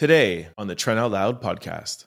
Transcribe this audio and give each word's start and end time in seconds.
Today 0.00 0.48
on 0.56 0.66
the 0.66 0.74
Trent 0.74 0.98
Out 0.98 1.10
Loud 1.10 1.42
podcast. 1.42 2.06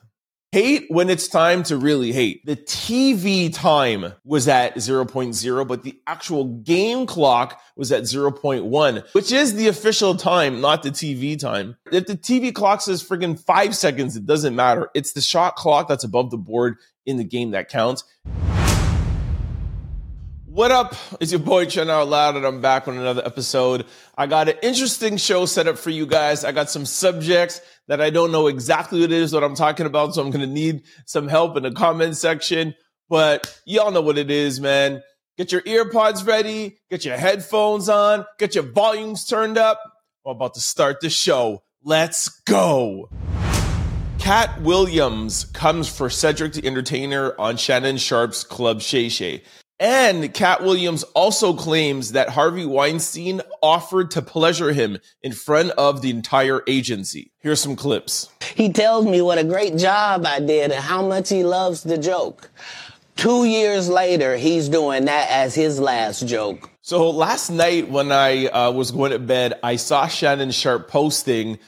Hate 0.50 0.86
when 0.88 1.08
it's 1.08 1.28
time 1.28 1.62
to 1.62 1.76
really 1.76 2.10
hate. 2.10 2.44
The 2.44 2.56
TV 2.56 3.54
time 3.54 4.14
was 4.24 4.48
at 4.48 4.74
0.0, 4.74 5.68
but 5.68 5.84
the 5.84 5.96
actual 6.04 6.44
game 6.44 7.06
clock 7.06 7.60
was 7.76 7.92
at 7.92 8.02
0.1, 8.02 9.12
which 9.12 9.30
is 9.30 9.54
the 9.54 9.68
official 9.68 10.16
time, 10.16 10.60
not 10.60 10.82
the 10.82 10.90
TV 10.90 11.38
time. 11.38 11.76
If 11.92 12.06
the 12.06 12.16
TV 12.16 12.52
clock 12.52 12.80
says 12.80 13.00
friggin' 13.00 13.38
five 13.38 13.76
seconds, 13.76 14.16
it 14.16 14.26
doesn't 14.26 14.56
matter. 14.56 14.90
It's 14.92 15.12
the 15.12 15.20
shot 15.20 15.54
clock 15.54 15.86
that's 15.86 16.02
above 16.02 16.32
the 16.32 16.36
board 16.36 16.78
in 17.06 17.16
the 17.16 17.22
game 17.22 17.52
that 17.52 17.68
counts. 17.68 18.02
What 20.54 20.70
up? 20.70 20.94
It's 21.18 21.32
your 21.32 21.40
boy 21.40 21.66
Trent 21.66 21.90
Out 21.90 22.06
Loud, 22.06 22.36
and 22.36 22.46
I'm 22.46 22.60
back 22.60 22.86
with 22.86 22.96
another 22.96 23.26
episode. 23.26 23.86
I 24.16 24.28
got 24.28 24.48
an 24.48 24.54
interesting 24.62 25.16
show 25.16 25.46
set 25.46 25.66
up 25.66 25.76
for 25.76 25.90
you 25.90 26.06
guys. 26.06 26.44
I 26.44 26.52
got 26.52 26.70
some 26.70 26.86
subjects 26.86 27.60
that 27.88 28.00
I 28.00 28.10
don't 28.10 28.30
know 28.30 28.46
exactly 28.46 29.00
what 29.00 29.10
it 29.10 29.16
is 29.16 29.32
what 29.32 29.42
I'm 29.42 29.56
talking 29.56 29.84
about, 29.84 30.14
so 30.14 30.22
I'm 30.22 30.30
gonna 30.30 30.46
need 30.46 30.84
some 31.06 31.26
help 31.26 31.56
in 31.56 31.64
the 31.64 31.72
comment 31.72 32.16
section. 32.16 32.76
But 33.08 33.52
y'all 33.66 33.90
know 33.90 34.00
what 34.00 34.16
it 34.16 34.30
is, 34.30 34.60
man. 34.60 35.02
Get 35.36 35.50
your 35.50 35.62
earpods 35.62 36.24
ready, 36.24 36.78
get 36.88 37.04
your 37.04 37.16
headphones 37.16 37.88
on, 37.88 38.24
get 38.38 38.54
your 38.54 38.62
volumes 38.62 39.26
turned 39.26 39.58
up. 39.58 39.82
I'm 40.24 40.36
about 40.36 40.54
to 40.54 40.60
start 40.60 41.00
the 41.00 41.10
show. 41.10 41.64
Let's 41.82 42.28
go. 42.28 43.08
Katt 44.20 44.62
Williams 44.62 45.46
comes 45.46 45.88
for 45.88 46.08
Cedric 46.08 46.52
the 46.52 46.64
Entertainer 46.64 47.34
on 47.40 47.56
Shannon 47.56 47.96
Sharpe's 47.96 48.44
Club 48.44 48.82
Shay 48.82 49.08
Shay. 49.08 49.42
And 49.80 50.32
Katt 50.32 50.62
Williams 50.62 51.02
also 51.14 51.52
claims 51.52 52.12
that 52.12 52.28
Harvey 52.28 52.64
Weinstein 52.64 53.40
offered 53.60 54.12
to 54.12 54.22
pleasure 54.22 54.72
him 54.72 54.98
in 55.20 55.32
front 55.32 55.70
of 55.72 56.00
the 56.00 56.10
entire 56.10 56.62
agency. 56.68 57.32
Here's 57.40 57.60
some 57.60 57.74
clips. 57.74 58.28
He 58.54 58.72
tells 58.72 59.04
me 59.04 59.20
what 59.20 59.38
a 59.38 59.44
great 59.44 59.76
job 59.76 60.24
I 60.26 60.38
did 60.38 60.70
and 60.70 60.82
how 60.84 61.06
much 61.06 61.28
he 61.28 61.42
loves 61.42 61.82
the 61.82 61.98
joke. 61.98 62.50
Two 63.16 63.44
years 63.44 63.88
later, 63.88 64.36
he's 64.36 64.68
doing 64.68 65.06
that 65.06 65.28
as 65.30 65.54
his 65.54 65.80
last 65.80 66.26
joke. 66.26 66.70
So 66.80 67.10
last 67.10 67.50
night 67.50 67.88
when 67.88 68.12
I 68.12 68.46
uh, 68.46 68.70
was 68.70 68.90
going 68.90 69.12
to 69.12 69.18
bed, 69.18 69.58
I 69.62 69.76
saw 69.76 70.06
Shannon 70.06 70.50
Sharpe 70.50 70.88
posting, 70.88 71.58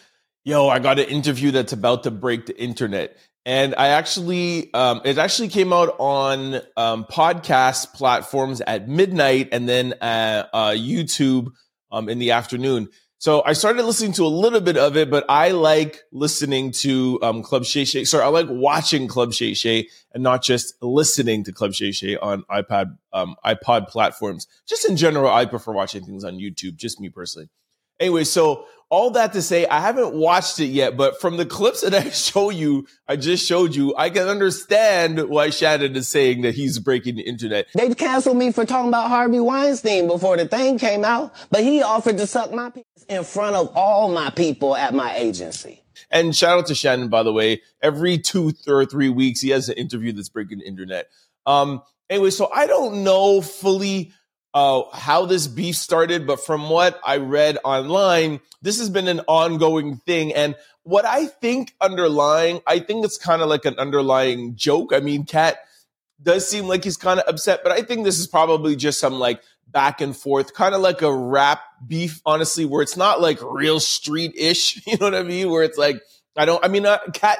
yo, 0.44 0.68
I 0.68 0.78
got 0.78 0.98
an 0.98 1.08
interview 1.08 1.50
that's 1.50 1.72
about 1.72 2.04
to 2.04 2.10
break 2.10 2.46
the 2.46 2.60
internet 2.60 3.16
and 3.46 3.76
I 3.78 3.88
actually, 3.88 4.74
um, 4.74 5.00
it 5.04 5.18
actually 5.18 5.48
came 5.48 5.72
out 5.72 5.94
on 5.98 6.56
um, 6.76 7.04
podcast 7.04 7.94
platforms 7.94 8.60
at 8.60 8.88
midnight, 8.88 9.50
and 9.52 9.68
then 9.68 9.94
at 10.02 10.50
uh, 10.52 10.70
YouTube 10.70 11.52
um, 11.92 12.08
in 12.08 12.18
the 12.18 12.32
afternoon. 12.32 12.88
So 13.18 13.42
I 13.46 13.54
started 13.54 13.84
listening 13.84 14.12
to 14.14 14.24
a 14.24 14.28
little 14.28 14.60
bit 14.60 14.76
of 14.76 14.96
it, 14.96 15.10
but 15.10 15.24
I 15.28 15.52
like 15.52 16.02
listening 16.12 16.72
to 16.72 17.18
um, 17.22 17.42
Club 17.42 17.64
Shay 17.64 17.84
Shay. 17.84 18.04
Sorry, 18.04 18.24
I 18.24 18.28
like 18.28 18.48
watching 18.50 19.08
Club 19.08 19.32
Shay 19.32 19.54
Shay 19.54 19.88
and 20.12 20.22
not 20.22 20.42
just 20.42 20.74
listening 20.82 21.44
to 21.44 21.52
Club 21.52 21.72
Shay 21.72 21.92
Shay 21.92 22.16
on 22.16 22.42
iPad, 22.50 22.98
um, 23.12 23.36
iPod 23.44 23.88
platforms. 23.88 24.46
Just 24.68 24.88
in 24.88 24.96
general, 24.96 25.32
I 25.32 25.46
prefer 25.46 25.72
watching 25.72 26.04
things 26.04 26.24
on 26.24 26.34
YouTube. 26.34 26.76
Just 26.76 27.00
me 27.00 27.08
personally. 27.08 27.48
Anyway, 27.98 28.24
so 28.24 28.66
all 28.88 29.10
that 29.10 29.32
to 29.32 29.42
say, 29.42 29.66
I 29.66 29.80
haven't 29.80 30.14
watched 30.14 30.60
it 30.60 30.66
yet, 30.66 30.96
but 30.96 31.20
from 31.20 31.36
the 31.36 31.46
clips 31.46 31.80
that 31.80 31.94
I 32.06 32.10
show 32.10 32.50
you, 32.50 32.86
I 33.08 33.16
just 33.16 33.46
showed 33.46 33.74
you, 33.74 33.94
I 33.96 34.10
can 34.10 34.28
understand 34.28 35.28
why 35.28 35.50
Shannon 35.50 35.96
is 35.96 36.08
saying 36.08 36.42
that 36.42 36.54
he's 36.54 36.78
breaking 36.78 37.16
the 37.16 37.22
internet. 37.22 37.66
They 37.74 37.92
canceled 37.94 38.36
me 38.36 38.52
for 38.52 38.64
talking 38.64 38.88
about 38.88 39.08
Harvey 39.08 39.40
Weinstein 39.40 40.06
before 40.06 40.36
the 40.36 40.46
thing 40.46 40.78
came 40.78 41.04
out, 41.04 41.34
but 41.50 41.62
he 41.62 41.82
offered 41.82 42.18
to 42.18 42.26
suck 42.26 42.52
my 42.52 42.70
penis 42.70 42.86
in 43.08 43.24
front 43.24 43.56
of 43.56 43.72
all 43.76 44.12
my 44.12 44.30
people 44.30 44.76
at 44.76 44.94
my 44.94 45.16
agency. 45.16 45.82
And 46.10 46.36
shout 46.36 46.58
out 46.58 46.66
to 46.66 46.74
Shannon, 46.74 47.08
by 47.08 47.22
the 47.22 47.32
way. 47.32 47.62
Every 47.82 48.18
two 48.18 48.52
or 48.68 48.84
three 48.84 49.08
weeks, 49.08 49.40
he 49.40 49.50
has 49.50 49.68
an 49.68 49.76
interview 49.76 50.12
that's 50.12 50.28
breaking 50.28 50.58
the 50.58 50.66
internet. 50.66 51.08
Um, 51.46 51.82
anyway, 52.08 52.30
so 52.30 52.50
I 52.52 52.66
don't 52.66 53.02
know 53.02 53.40
fully 53.40 54.12
uh, 54.54 54.82
how 54.92 55.26
this 55.26 55.46
beef 55.46 55.76
started, 55.76 56.26
but 56.26 56.44
from 56.44 56.70
what 56.70 56.98
I 57.04 57.18
read 57.18 57.58
online, 57.64 58.40
this 58.62 58.78
has 58.78 58.88
been 58.88 59.08
an 59.08 59.20
ongoing 59.28 59.98
thing. 59.98 60.34
And 60.34 60.56
what 60.82 61.04
I 61.04 61.26
think 61.26 61.74
underlying, 61.80 62.60
I 62.66 62.78
think 62.78 63.04
it's 63.04 63.18
kind 63.18 63.42
of 63.42 63.48
like 63.48 63.64
an 63.64 63.78
underlying 63.78 64.56
joke. 64.56 64.92
I 64.94 65.00
mean, 65.00 65.24
Katt 65.24 65.58
does 66.22 66.48
seem 66.48 66.66
like 66.66 66.84
he's 66.84 66.96
kind 66.96 67.20
of 67.20 67.28
upset, 67.28 67.60
but 67.62 67.72
I 67.72 67.82
think 67.82 68.04
this 68.04 68.18
is 68.18 68.26
probably 68.26 68.76
just 68.76 68.98
some 68.98 69.14
like 69.14 69.42
back 69.68 70.00
and 70.00 70.16
forth, 70.16 70.54
kind 70.54 70.74
of 70.74 70.80
like 70.80 71.02
a 71.02 71.12
rap 71.12 71.60
beef, 71.86 72.22
honestly, 72.24 72.64
where 72.64 72.82
it's 72.82 72.96
not 72.96 73.20
like 73.20 73.38
real 73.42 73.80
street 73.80 74.32
ish. 74.36 74.82
You 74.86 74.96
know 74.98 75.06
what 75.06 75.14
I 75.14 75.22
mean? 75.22 75.50
Where 75.50 75.64
it's 75.64 75.78
like, 75.78 76.00
I 76.36 76.44
don't. 76.44 76.62
I 76.64 76.68
mean, 76.68 76.84
uh, 76.84 76.98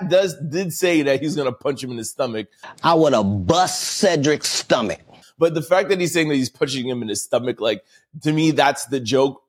does 0.09 0.35
did 0.41 0.73
say 0.73 1.03
that 1.03 1.21
he's 1.21 1.37
gonna 1.37 1.53
punch 1.53 1.85
him 1.85 1.91
in 1.91 1.99
his 1.99 2.11
stomach. 2.11 2.49
I 2.83 2.95
would 2.95 3.13
have 3.13 3.47
bust 3.47 4.01
Cedric's 4.01 4.49
stomach. 4.49 5.01
But 5.39 5.55
the 5.55 5.63
fact 5.63 5.89
that 5.91 6.01
he's 6.01 6.13
saying 6.13 6.29
that 6.29 6.37
he's 6.37 6.51
punching 6.51 6.89
him 6.89 7.03
in 7.03 7.09
his 7.09 7.23
stomach, 7.23 7.61
like 7.61 7.85
to 8.23 8.33
me, 8.33 8.53
that's 8.53 8.87
the 8.87 9.01
joke. 9.01 9.43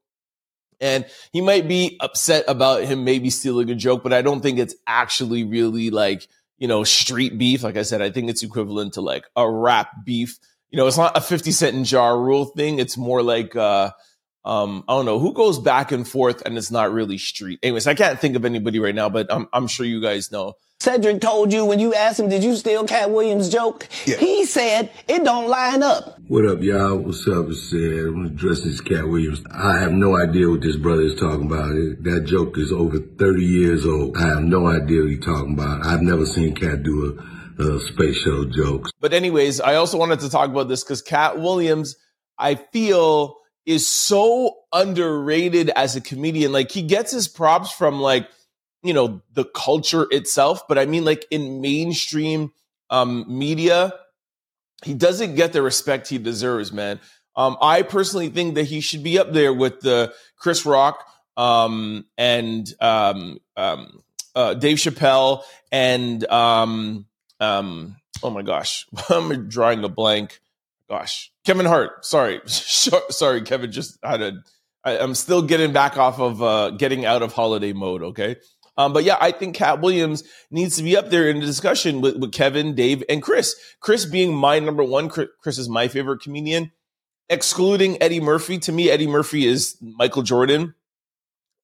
And 0.79 1.05
he 1.31 1.41
might 1.41 1.67
be 1.67 1.97
upset 2.01 2.45
about 2.47 2.83
him 2.83 3.03
maybe 3.03 3.29
stealing 3.29 3.69
a 3.71 3.75
joke, 3.75 4.03
but 4.03 4.13
I 4.13 4.21
don't 4.21 4.41
think 4.41 4.59
it's 4.59 4.75
actually 4.85 5.43
really 5.43 5.89
like, 5.89 6.27
you 6.59 6.67
know, 6.67 6.83
street 6.83 7.37
beef. 7.37 7.63
Like 7.63 7.77
I 7.77 7.81
said, 7.81 8.01
I 8.01 8.11
think 8.11 8.29
it's 8.29 8.43
equivalent 8.43 8.93
to 8.93 9.01
like 9.01 9.25
a 9.35 9.49
rap 9.49 9.89
beef. 10.05 10.37
You 10.69 10.77
know, 10.77 10.85
it's 10.85 10.97
not 10.97 11.17
a 11.17 11.21
50 11.21 11.51
cent 11.51 11.75
in 11.75 11.83
Ja 11.83 12.09
Rule 12.09 12.45
thing. 12.45 12.77
It's 12.79 12.97
more 12.97 13.23
like, 13.23 13.55
uh, 13.55 13.91
um, 14.45 14.83
I 14.87 14.93
don't 14.93 15.05
know 15.05 15.19
who 15.19 15.33
goes 15.33 15.57
back 15.57 15.91
and 15.91 16.07
forth 16.07 16.41
and 16.45 16.57
it's 16.57 16.71
not 16.71 16.93
really 16.93 17.17
street. 17.17 17.59
Anyways, 17.63 17.87
I 17.87 17.95
can't 17.95 18.19
think 18.19 18.35
of 18.35 18.45
anybody 18.45 18.79
right 18.79 18.95
now, 18.95 19.09
but 19.09 19.33
I'm, 19.33 19.47
I'm 19.51 19.67
sure 19.67 19.85
you 19.85 20.01
guys 20.01 20.31
know. 20.31 20.53
Cedric 20.79 21.21
told 21.21 21.51
you 21.51 21.65
when 21.65 21.79
you 21.79 21.95
asked 21.95 22.19
him, 22.19 22.29
did 22.29 22.43
you 22.43 22.55
steal 22.55 22.85
Katt 22.85 23.09
Williams' 23.09 23.49
joke? 23.49 23.87
Yeah. 24.05 24.17
He 24.17 24.45
said 24.45 24.91
it 25.07 25.23
don't 25.23 25.49
line 25.49 25.81
up. 25.81 26.19
What 26.27 26.45
up, 26.45 26.61
y'all? 26.61 26.97
What's 26.97 27.27
up? 27.27 27.47
It's 27.49 27.73
uh, 27.73 27.77
I'm 27.77 28.13
gonna 28.13 28.27
address 28.27 28.61
this 28.61 28.79
Katt 28.79 29.07
Williams. 29.07 29.41
I 29.51 29.79
have 29.79 29.91
no 29.91 30.15
idea 30.15 30.49
what 30.49 30.61
this 30.61 30.75
brother 30.75 31.01
is 31.01 31.15
talking 31.15 31.47
about. 31.47 31.69
That 32.03 32.25
joke 32.25 32.59
is 32.59 32.71
over 32.71 32.99
30 32.99 33.43
years 33.43 33.87
old. 33.87 34.17
I 34.17 34.27
have 34.27 34.43
no 34.43 34.67
idea 34.67 35.01
what 35.01 35.09
he's 35.09 35.25
talking 35.25 35.53
about. 35.53 35.83
I've 35.83 36.01
never 36.03 36.27
seen 36.27 36.53
Katt 36.53 36.83
do 36.83 37.17
a, 37.57 37.63
a 37.63 37.79
space 37.79 38.17
shuttle 38.17 38.45
joke. 38.45 38.87
But 38.99 39.13
anyways, 39.13 39.59
I 39.59 39.75
also 39.75 39.97
wanted 39.97 40.19
to 40.19 40.29
talk 40.29 40.51
about 40.51 40.67
this 40.67 40.83
because 40.83 41.01
Katt 41.01 41.39
Williams, 41.39 41.95
I 42.37 42.53
feel 42.53 43.37
is 43.65 43.87
so 43.87 44.55
underrated 44.71 45.71
as 45.71 45.95
a 45.95 46.01
comedian. 46.01 46.51
Like 46.51 46.71
he 46.71 46.83
gets 46.83 47.11
his 47.11 47.27
props 47.27 47.71
from 47.71 47.99
like 47.99 48.27
you 48.83 48.93
know 48.93 49.21
the 49.33 49.45
culture 49.45 50.07
itself 50.11 50.67
but 50.67 50.77
i 50.77 50.85
mean 50.85 51.03
like 51.03 51.25
in 51.31 51.61
mainstream 51.61 52.51
um 52.89 53.25
media 53.27 53.93
he 54.85 54.93
doesn't 54.93 55.35
get 55.35 55.53
the 55.53 55.61
respect 55.61 56.07
he 56.07 56.17
deserves 56.17 56.71
man. 56.71 56.99
Um 57.35 57.57
i 57.61 57.81
personally 57.81 58.29
think 58.29 58.55
that 58.55 58.65
he 58.65 58.81
should 58.81 59.03
be 59.03 59.19
up 59.19 59.33
there 59.33 59.53
with 59.53 59.81
the 59.81 60.13
chris 60.37 60.65
rock 60.65 61.05
um 61.35 62.05
and 62.17 62.71
um 62.79 63.39
um 63.55 64.03
uh, 64.35 64.53
dave 64.53 64.77
chappelle 64.77 65.41
and 65.71 66.23
um 66.29 67.05
um 67.39 67.95
oh 68.21 68.29
my 68.29 68.43
gosh 68.43 68.85
i'm 69.09 69.49
drawing 69.49 69.83
a 69.83 69.89
blank. 69.89 70.39
Gosh 70.89 71.31
kevin 71.43 71.65
hart. 71.65 72.05
Sorry. 72.05 72.39
Sorry 72.45 73.41
kevin 73.41 73.71
just 73.71 73.97
had 74.03 74.21
a 74.21 74.43
I, 74.83 74.99
i'm 74.99 75.15
still 75.15 75.41
getting 75.41 75.73
back 75.73 75.97
off 75.97 76.19
of 76.19 76.41
uh 76.41 76.69
getting 76.71 77.03
out 77.05 77.21
of 77.21 77.33
holiday 77.33 77.73
mode 77.73 78.03
okay 78.03 78.37
um, 78.77 78.93
but 78.93 79.03
yeah, 79.03 79.17
I 79.19 79.31
think 79.31 79.55
Katt 79.55 79.81
Williams 79.81 80.23
needs 80.51 80.77
to 80.77 80.83
be 80.83 80.95
up 80.95 81.09
there 81.09 81.27
in 81.29 81.39
the 81.39 81.45
discussion 81.45 81.99
with, 81.99 82.17
with 82.17 82.31
Kevin, 82.31 82.75
Dave, 82.75 83.03
and 83.09 83.21
Chris. 83.23 83.55
Chris 83.79 84.05
being 84.05 84.33
my 84.33 84.59
number 84.59 84.83
one. 84.83 85.09
Chris 85.09 85.57
is 85.57 85.67
my 85.67 85.87
favorite 85.87 86.21
comedian. 86.21 86.71
Excluding 87.29 88.01
Eddie 88.01 88.21
Murphy, 88.21 88.59
to 88.59 88.71
me, 88.71 88.89
Eddie 88.89 89.07
Murphy 89.07 89.45
is 89.45 89.77
Michael 89.81 90.21
Jordan. 90.21 90.75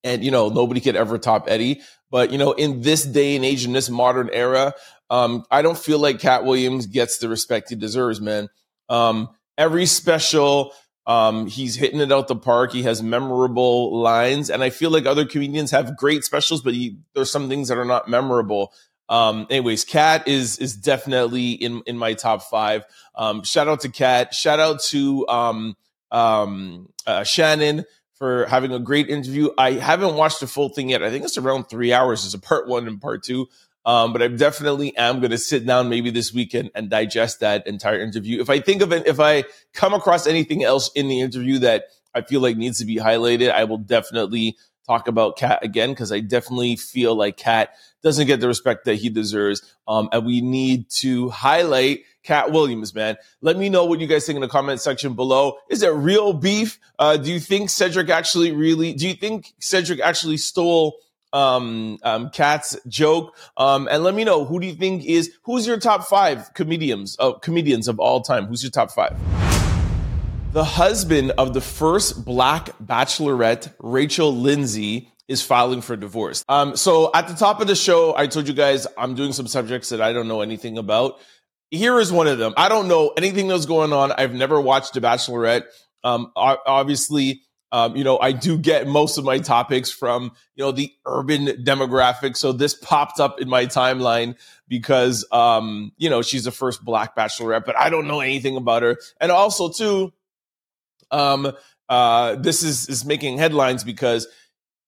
And, 0.03 0.23
you 0.23 0.31
know, 0.31 0.49
nobody 0.49 0.81
could 0.81 0.97
ever 0.97 1.17
top 1.17 1.45
Eddie. 1.47 1.81
But, 2.11 2.31
you 2.31 2.37
know, 2.37 2.51
in 2.51 2.81
this 2.81 3.03
day 3.05 3.35
and 3.35 3.45
age, 3.45 3.63
in 3.63 3.71
this 3.71 3.89
modern 3.89 4.29
era, 4.33 4.73
um, 5.09 5.45
I 5.49 5.61
don't 5.61 5.77
feel 5.77 5.99
like 5.99 6.19
Katt 6.19 6.43
Williams 6.43 6.87
gets 6.87 7.19
the 7.19 7.29
respect 7.29 7.69
he 7.69 7.75
deserves, 7.75 8.19
man. 8.19 8.49
Um, 8.89 9.29
every 9.57 9.85
special, 9.85 10.73
um, 11.05 11.47
he's 11.47 11.75
hitting 11.75 11.99
it 11.99 12.11
out 12.11 12.27
the 12.27 12.35
park. 12.35 12.71
He 12.71 12.83
has 12.83 13.03
memorable 13.03 13.97
lines, 13.97 14.49
and 14.49 14.63
I 14.63 14.69
feel 14.69 14.89
like 14.89 15.05
other 15.05 15.25
comedians 15.25 15.71
have 15.71 15.97
great 15.97 16.23
specials, 16.23 16.61
but 16.61 16.73
he, 16.73 16.97
there's 17.13 17.31
some 17.31 17.49
things 17.49 17.67
that 17.67 17.77
are 17.77 17.85
not 17.85 18.07
memorable. 18.07 18.73
Um, 19.09 19.47
anyways, 19.49 19.83
Katt 19.83 20.27
is 20.27 20.57
is 20.59 20.75
definitely 20.75 21.51
in 21.51 21.83
in 21.85 21.97
my 21.97 22.13
top 22.13 22.43
five. 22.43 22.83
Um, 23.15 23.43
shout 23.43 23.67
out 23.67 23.81
to 23.81 23.89
Katt. 23.89 24.33
Shout 24.33 24.59
out 24.59 24.81
to 24.83 25.27
um, 25.27 25.75
um, 26.09 26.89
uh, 27.05 27.23
Shannon 27.23 27.83
for 28.13 28.45
having 28.45 28.71
a 28.71 28.79
great 28.79 29.09
interview. 29.09 29.49
I 29.57 29.71
haven't 29.73 30.15
watched 30.15 30.39
the 30.39 30.47
full 30.47 30.69
thing 30.69 30.89
yet. 30.89 31.03
I 31.03 31.09
think 31.09 31.25
it's 31.25 31.37
around 31.37 31.65
three 31.65 31.91
hours. 31.91 32.23
It's 32.23 32.33
a 32.33 32.39
part 32.39 32.67
one 32.67 32.87
and 32.87 33.01
part 33.01 33.23
two. 33.23 33.47
Um, 33.85 34.13
but 34.13 34.21
I 34.21 34.27
definitely 34.29 34.95
am 34.95 35.19
going 35.19 35.31
to 35.31 35.37
sit 35.37 35.65
down 35.65 35.89
maybe 35.89 36.09
this 36.09 36.33
weekend 36.33 36.71
and 36.73 36.89
digest 36.89 37.41
that 37.41 37.67
entire 37.67 37.99
interview. 37.99 38.41
If 38.41 38.49
I 38.49 38.59
think 38.59 38.81
of 38.81 38.93
it, 38.93 39.07
if 39.07 39.19
I 39.19 39.43
come 39.73 39.93
across 39.93 40.25
anything 40.25 40.63
else 40.63 40.89
in 40.95 41.07
the 41.07 41.19
interview 41.19 41.59
that 41.59 41.85
I 42.13 42.21
feel 42.21 42.41
like 42.41 42.55
needs 42.55 42.79
to 42.79 42.85
be 42.85 42.95
highlighted, 42.97 43.51
I 43.51 43.65
will 43.65 43.77
definitely 43.77 44.57
talk 44.85 45.07
about 45.07 45.37
Katt 45.37 45.63
again 45.63 45.91
because 45.91 46.11
I 46.11 46.19
definitely 46.19 46.75
feel 46.75 47.15
like 47.15 47.37
Katt 47.37 47.73
doesn't 48.01 48.27
get 48.27 48.39
the 48.39 48.47
respect 48.47 48.85
that 48.85 48.95
he 48.95 49.09
deserves. 49.09 49.61
Um, 49.87 50.09
and 50.11 50.25
we 50.25 50.41
need 50.41 50.89
to 50.91 51.29
highlight 51.29 52.03
Katt 52.23 52.51
Williams, 52.51 52.93
man. 52.93 53.17
Let 53.41 53.57
me 53.57 53.69
know 53.69 53.85
what 53.85 53.99
you 53.99 54.07
guys 54.07 54.25
think 54.25 54.35
in 54.35 54.41
the 54.41 54.47
comment 54.47 54.81
section 54.81 55.13
below. 55.13 55.57
Is 55.69 55.83
it 55.83 55.89
real 55.89 56.33
beef? 56.33 56.79
Uh, 56.99 57.17
do 57.17 57.31
you 57.31 57.39
think 57.39 57.69
Cedric 57.69 58.09
actually 58.09 58.51
really, 58.51 58.93
do 58.93 59.07
you 59.07 59.13
think 59.13 59.53
Cedric 59.59 59.99
actually 59.99 60.37
stole 60.37 60.95
um, 61.33 61.97
um, 62.03 62.29
Katt's 62.29 62.77
joke? 62.87 63.35
Um, 63.57 63.87
and 63.91 64.03
let 64.03 64.15
me 64.15 64.23
know 64.23 64.45
who 64.45 64.59
do 64.59 64.67
you 64.67 64.75
think 64.75 65.03
is, 65.05 65.31
who's 65.43 65.67
your 65.67 65.79
top 65.79 66.05
five 66.05 66.53
comedians, 66.53 67.17
uh, 67.19 67.33
comedians 67.33 67.87
of 67.87 67.99
all 67.99 68.21
time? 68.21 68.45
Who's 68.45 68.63
your 68.63 68.71
top 68.71 68.91
five? 68.91 69.17
The 70.53 70.63
husband 70.63 71.31
of 71.31 71.53
the 71.55 71.61
first 71.61 72.23
black 72.23 72.69
bachelorette, 72.77 73.73
Rachel 73.79 74.33
Lindsay, 74.33 75.09
is 75.27 75.41
filing 75.41 75.81
for 75.81 75.95
divorce. 75.95 76.45
Um, 76.47 76.75
so 76.75 77.09
at 77.13 77.27
the 77.27 77.33
top 77.33 77.59
of 77.59 77.67
the 77.67 77.75
show, 77.75 78.15
I 78.15 78.27
told 78.27 78.47
you 78.47 78.53
guys 78.53 78.85
I'm 78.97 79.15
doing 79.15 79.33
some 79.33 79.47
subjects 79.47 79.89
that 79.89 80.01
I 80.01 80.13
don't 80.13 80.27
know 80.27 80.41
anything 80.41 80.77
about. 80.77 81.19
Here 81.71 81.99
is 81.99 82.11
one 82.11 82.27
of 82.27 82.37
them. 82.37 82.53
I 82.55 82.69
don't 82.69 82.87
know 82.87 83.13
anything 83.17 83.47
that's 83.47 83.65
going 83.65 83.93
on. 83.93 84.11
I've 84.11 84.33
never 84.33 84.61
watched 84.61 84.93
The 84.93 85.01
Bachelorette. 85.01 85.63
Um, 86.03 86.31
obviously, 86.35 87.41
um, 87.73 87.95
you 87.95 88.03
know, 88.03 88.19
I 88.19 88.33
do 88.33 88.55
get 88.55 88.85
most 88.85 89.17
of 89.17 89.25
my 89.25 89.39
topics 89.39 89.89
from, 89.89 90.31
you 90.53 90.63
know, 90.63 90.71
the 90.71 90.93
urban 91.07 91.47
demographic. 91.47 92.37
So 92.37 92.51
this 92.51 92.75
popped 92.75 93.19
up 93.19 93.41
in 93.41 93.49
my 93.49 93.65
timeline 93.65 94.35
because, 94.67 95.25
um, 95.31 95.91
you 95.97 96.07
know, 96.07 96.21
she's 96.21 96.43
the 96.43 96.51
first 96.51 96.85
black 96.85 97.15
bachelorette, 97.15 97.65
but 97.65 97.75
I 97.75 97.89
don't 97.89 98.07
know 98.07 98.19
anything 98.19 98.57
about 98.57 98.83
her. 98.83 98.97
And 99.19 99.31
also, 99.31 99.69
too, 99.69 100.13
um, 101.09 101.51
uh, 101.89 102.35
this 102.35 102.61
is, 102.61 102.87
is 102.89 103.05
making 103.05 103.39
headlines 103.39 103.83
because 103.83 104.27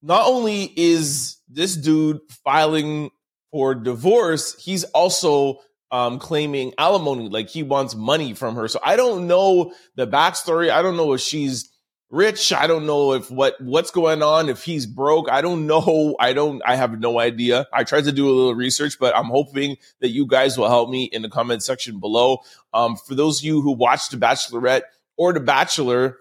not 0.04 0.28
only 0.28 0.72
is 0.76 1.38
this 1.50 1.76
dude 1.76 2.20
filing 2.44 3.10
for 3.52 3.74
divorce, 3.74 4.56
he's 4.64 4.84
also 4.84 5.60
um, 5.90 6.20
claiming 6.20 6.72
alimony, 6.78 7.30
like 7.30 7.50
he 7.50 7.64
wants 7.64 7.96
money 7.96 8.36
from 8.36 8.54
her. 8.56 8.68
So 8.68 8.80
I 8.84 8.96
don't 8.96 9.26
know 9.26 9.74
the 9.96 10.06
backstory. 10.06 10.70
I 10.70 10.84
don't 10.84 10.98
know 10.98 11.14
if 11.14 11.22
she's 11.22 11.72
rich. 12.10 12.54
I 12.54 12.68
don't 12.68 12.86
know 12.86 13.14
if 13.14 13.30
what 13.30 13.60
what's 13.60 13.92
going 13.92 14.24
on. 14.24 14.50
If 14.50 14.64
he's 14.64 14.86
broke, 14.86 15.30
I 15.30 15.42
don't 15.42 15.68
know. 15.68 16.16
I 16.20 16.34
don't. 16.34 16.62
I 16.66 16.76
have 16.76 17.00
no 17.00 17.20
idea. 17.20 17.68
I 17.74 17.84
tried 17.84 18.06
to 18.06 18.12
do 18.12 18.30
a 18.30 18.32
little 18.32 18.56
research, 18.56 18.98
but 19.00 19.16
I'm 19.16 19.26
hoping 19.26 19.78
that 20.00 20.10
you 20.10 20.28
guys 20.28 20.58
will 20.58 20.70
help 20.70 20.90
me 20.90 21.06
in 21.06 21.22
the 21.22 21.30
comment 21.30 21.64
section 21.64 22.00
below. 22.00 22.40
Um, 22.74 22.96
for 22.96 23.16
those 23.16 23.40
of 23.40 23.46
you 23.46 23.62
who 23.62 23.72
watched 23.72 24.12
The 24.12 24.18
Bachelorette 24.18 24.84
or 25.18 25.34
The 25.34 25.40
Bachelor, 25.40 26.18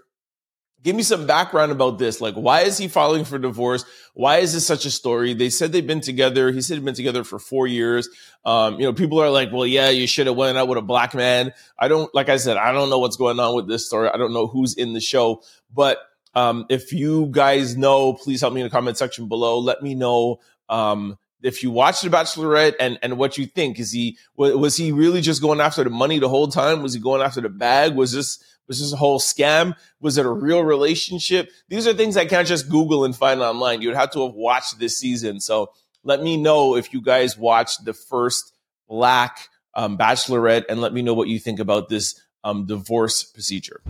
Give 0.85 0.95
me 0.95 1.03
some 1.03 1.27
background 1.27 1.73
about 1.73 1.99
this. 1.99 2.21
Like, 2.21 2.35
why 2.35 2.61
is 2.61 2.77
he 2.77 2.89
filing 2.89 3.25
for 3.25 3.39
divorce? 3.39 3.87
Why 4.13 4.39
is 4.39 4.53
this 4.53 4.67
such 4.67 4.85
a 4.85 4.91
story? 4.91 5.33
They 5.33 5.49
said 5.49 5.73
they've 5.73 5.87
been 5.87 6.03
together. 6.03 6.53
He 6.53 6.61
said 6.61 6.77
they've 6.77 6.85
been 6.85 6.95
together 6.95 7.25
for 7.25 7.39
four 7.39 7.67
years. 7.67 8.07
Um, 8.45 8.75
you 8.75 8.83
know, 8.83 8.93
people 8.93 9.19
are 9.19 9.31
like, 9.31 9.51
well, 9.51 9.67
yeah, 9.67 9.89
you 9.89 10.07
should 10.07 10.27
have 10.27 10.37
went 10.37 10.59
out 10.59 10.69
with 10.69 10.77
a 10.77 10.83
black 10.83 11.15
man. 11.15 11.55
I 11.79 11.89
don't, 11.89 12.15
like 12.15 12.29
I 12.29 12.37
said, 12.37 12.59
I 12.59 12.73
don't 12.73 12.91
know 12.91 12.99
what's 12.99 13.17
going 13.17 13.41
on 13.41 13.57
with 13.57 13.67
this 13.67 13.87
story. 13.87 14.11
I 14.11 14.19
don't 14.19 14.35
know 14.35 14.47
who's 14.47 14.75
in 14.75 14.93
the 14.93 15.01
show, 15.01 15.43
but 15.73 15.99
um, 16.35 16.67
if 16.69 16.93
you 16.93 17.29
guys 17.31 17.79
know, 17.79 18.13
please 18.13 18.43
help 18.43 18.53
me 18.53 18.61
in 18.61 18.67
the 18.67 18.71
comment 18.71 18.99
section 18.99 19.27
below. 19.27 19.59
Let 19.59 19.83
me 19.83 19.95
know 19.95 20.41
um, 20.69 21.17
if 21.45 21.63
you 21.63 21.71
watched 21.71 22.03
The 22.03 22.09
Bachelorette 22.09 22.75
and 22.81 22.99
and 23.03 23.19
what 23.19 23.39
you 23.39 23.47
think. 23.47 23.79
Is 23.79 23.93
he 23.93 24.19
was 24.37 24.77
he 24.77 24.91
really 24.91 25.21
just 25.21 25.43
going 25.43 25.61
after 25.61 25.85
the 25.85 25.91
money 25.91 26.19
the 26.19 26.29
whole 26.29 26.49
time? 26.49 26.83
Was 26.83 26.95
he 26.95 27.01
going 27.01 27.23
after 27.23 27.41
the 27.41 27.51
bag? 27.51 27.95
Was 27.95 28.13
this 28.13 28.43
was 28.67 28.81
this 28.81 28.93
a 28.93 28.97
whole 28.97 29.21
scam? 29.21 29.75
Was 30.01 30.17
it 30.17 30.25
a 30.25 30.31
real 30.31 30.65
relationship? 30.65 31.51
These 31.69 31.87
are 31.87 31.93
things 31.93 32.17
I 32.17 32.25
can't 32.25 32.49
just 32.49 32.71
Google 32.71 33.05
and 33.05 33.15
find 33.15 33.43
online. 33.43 33.83
You'd 33.83 33.95
have 33.95 34.11
to 34.13 34.25
have 34.25 34.35
watched 34.35 34.79
this 34.79 34.99
season. 34.99 35.39
So 35.39 35.71
let 36.03 36.23
me 36.23 36.39
know 36.39 36.77
if 36.77 36.93
you 36.95 37.03
guys 37.03 37.37
watched 37.37 37.85
the 37.85 37.93
first 37.93 38.55
Black 38.89 39.49
um, 39.75 39.99
Bachelorette 39.99 40.65
and 40.71 40.81
let 40.81 40.95
me 40.95 41.03
know 41.03 41.15
what 41.15 41.29
you 41.29 41.39
think 41.39 41.61
about 41.61 41.91
this 41.91 42.19
um, 42.43 42.65
divorce 42.65 43.23
procedure. 43.23 43.83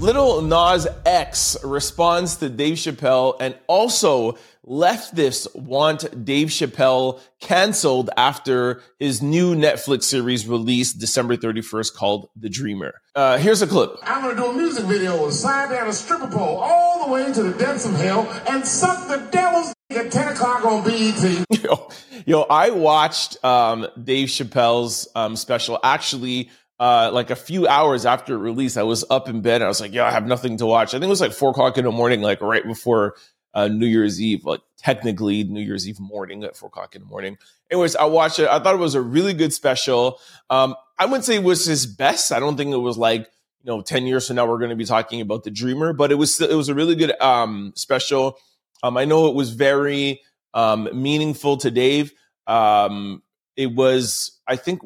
Lil 0.00 0.42
Nas 0.42 0.86
X 1.04 1.56
responds 1.64 2.36
to 2.36 2.48
Dave 2.48 2.76
Chappelle 2.76 3.36
and 3.40 3.56
also 3.66 4.38
leftists 4.64 5.52
want 5.56 6.24
Dave 6.24 6.48
Chappelle 6.48 7.20
canceled 7.40 8.08
after 8.16 8.80
his 9.00 9.20
new 9.20 9.56
Netflix 9.56 10.04
series 10.04 10.46
released 10.46 11.00
December 11.00 11.36
31st 11.36 11.94
called 11.94 12.30
The 12.36 12.48
Dreamer. 12.48 12.94
Uh, 13.16 13.38
here's 13.38 13.60
a 13.60 13.66
clip. 13.66 13.96
I'm 14.04 14.22
going 14.22 14.36
to 14.36 14.42
do 14.42 14.48
a 14.48 14.52
music 14.52 14.84
video 14.84 15.24
and 15.24 15.34
slide 15.34 15.70
down 15.70 15.88
a 15.88 15.92
stripper 15.92 16.28
pole 16.28 16.58
all 16.58 17.04
the 17.06 17.12
way 17.12 17.32
to 17.32 17.42
the 17.42 17.58
depths 17.58 17.84
of 17.84 17.94
hell 17.96 18.28
and 18.48 18.64
suck 18.64 19.08
the 19.08 19.28
devil's 19.32 19.74
at 19.90 20.12
10 20.12 20.28
o'clock 20.28 20.64
on 20.64 20.84
BET. 20.84 21.44
Yo, 21.62 21.88
yo 22.24 22.42
I 22.42 22.70
watched 22.70 23.42
um, 23.44 23.88
Dave 24.02 24.28
Chappelle's 24.28 25.08
um, 25.16 25.34
special 25.34 25.80
actually 25.82 26.50
uh, 26.80 27.10
like 27.12 27.30
a 27.30 27.36
few 27.36 27.66
hours 27.66 28.06
after 28.06 28.34
it 28.34 28.38
released, 28.38 28.78
I 28.78 28.84
was 28.84 29.04
up 29.10 29.28
in 29.28 29.40
bed. 29.40 29.62
I 29.62 29.68
was 29.68 29.80
like, 29.80 29.92
"Yeah, 29.92 30.06
I 30.06 30.10
have 30.10 30.26
nothing 30.26 30.56
to 30.58 30.66
watch." 30.66 30.90
I 30.90 30.98
think 30.98 31.04
it 31.04 31.08
was 31.08 31.20
like 31.20 31.32
four 31.32 31.50
o'clock 31.50 31.78
in 31.78 31.84
the 31.84 31.90
morning, 31.90 32.20
like 32.22 32.40
right 32.40 32.64
before 32.64 33.16
uh, 33.54 33.68
New 33.68 33.86
Year's 33.86 34.20
Eve, 34.20 34.44
like 34.44 34.60
technically 34.76 35.44
New 35.44 35.60
Year's 35.60 35.88
Eve 35.88 35.98
morning 35.98 36.44
at 36.44 36.56
four 36.56 36.68
o'clock 36.68 36.94
in 36.94 37.02
the 37.02 37.08
morning. 37.08 37.36
Anyways, 37.70 37.96
I 37.96 38.04
watched 38.04 38.38
it. 38.38 38.48
I 38.48 38.60
thought 38.60 38.74
it 38.74 38.78
was 38.78 38.94
a 38.94 39.02
really 39.02 39.34
good 39.34 39.52
special. 39.52 40.20
Um, 40.50 40.74
I 40.98 41.06
wouldn't 41.06 41.24
say 41.24 41.36
it 41.36 41.44
was 41.44 41.64
his 41.64 41.86
best. 41.86 42.32
I 42.32 42.40
don't 42.40 42.56
think 42.56 42.72
it 42.72 42.76
was 42.78 42.96
like 42.96 43.28
you 43.62 43.72
know, 43.72 43.80
ten 43.80 44.06
years 44.06 44.26
from 44.26 44.36
now 44.36 44.46
we're 44.46 44.58
going 44.58 44.70
to 44.70 44.76
be 44.76 44.84
talking 44.84 45.20
about 45.20 45.44
the 45.44 45.50
Dreamer, 45.50 45.92
but 45.92 46.12
it 46.12 46.14
was 46.14 46.40
it 46.40 46.54
was 46.54 46.68
a 46.68 46.74
really 46.74 46.94
good 46.94 47.20
um, 47.20 47.72
special. 47.74 48.38
Um, 48.82 48.96
I 48.96 49.04
know 49.04 49.26
it 49.26 49.34
was 49.34 49.50
very 49.50 50.20
um, 50.54 50.88
meaningful 50.92 51.56
to 51.58 51.70
Dave. 51.70 52.12
Um, 52.46 53.22
it 53.56 53.74
was, 53.74 54.38
I 54.46 54.54
think, 54.56 54.82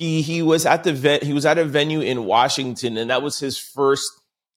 he 0.00 0.22
he 0.22 0.42
was 0.42 0.66
at 0.66 0.82
the 0.82 0.92
vet 0.92 1.22
he 1.22 1.32
was 1.32 1.46
at 1.46 1.58
a 1.58 1.64
venue 1.64 2.00
in 2.00 2.24
Washington 2.24 2.96
and 2.96 3.10
that 3.10 3.22
was 3.22 3.38
his 3.38 3.58
first 3.58 4.10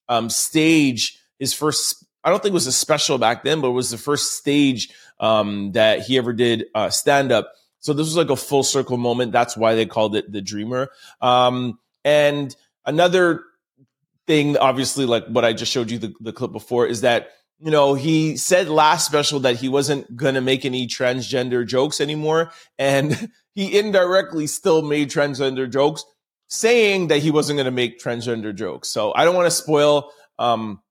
um, 0.10 0.30
stage 0.30 1.20
his 1.38 1.54
first 1.54 2.04
I 2.24 2.30
don't 2.30 2.42
think 2.42 2.54
it 2.54 2.54
was 2.54 2.68
a 2.68 2.72
special 2.72 3.18
back 3.18 3.44
then 3.44 3.62
but 3.62 3.68
it 3.68 3.74
was 3.74 3.92
the 3.92 3.98
first 3.98 4.38
stage 4.38 4.90
um, 5.20 5.74
that 5.74 6.02
he 6.02 6.18
ever 6.18 6.34
did 6.34 6.66
uh, 6.74 6.90
stand 6.90 7.32
up 7.32 7.54
so 7.84 7.92
this 7.92 8.08
was 8.08 8.16
like 8.16 8.30
a 8.30 8.38
full 8.38 8.64
circle 8.64 8.96
moment. 8.96 9.34
That's 9.34 9.58
why 9.58 9.76
they 9.76 9.86
called 9.86 10.16
it 10.16 10.32
the 10.32 10.42
dreamer. 10.42 10.90
Um, 11.20 11.80
and 12.06 12.56
another 12.86 13.44
thing 14.26 14.58
obviously 14.58 15.06
like 15.06 15.26
what 15.28 15.44
I 15.44 15.52
just 15.52 15.70
showed 15.70 15.92
you 15.92 15.98
the, 15.98 16.14
the 16.22 16.32
clip 16.32 16.54
before 16.54 16.88
is 16.88 17.02
that 17.02 17.32
you 17.60 17.72
know, 17.72 17.94
he 17.94 18.36
said 18.36 18.68
last 18.68 19.06
special 19.06 19.40
that 19.42 19.56
he 19.56 19.70
wasn't 19.70 20.16
going 20.16 20.36
to 20.36 20.42
make 20.42 20.66
any 20.66 20.88
transgender 20.88 21.66
jokes 21.66 22.02
anymore. 22.02 22.52
And 22.78 23.32
he 23.54 23.78
indirectly 23.78 24.48
still 24.48 24.82
made 24.82 25.10
transgender 25.10 25.72
jokes, 25.72 26.04
saying 26.48 27.08
that 27.08 27.20
he 27.20 27.32
wasn't 27.32 27.58
going 27.58 27.66
to 27.66 27.72
make 27.72 28.00
transgender 28.00 28.54
jokes. 28.54 28.90
So 28.90 29.14
I 29.16 29.24
don't 29.24 29.36
want 29.36 29.48
to 29.48 29.52
spoil 29.52 30.12
um, 30.40 30.82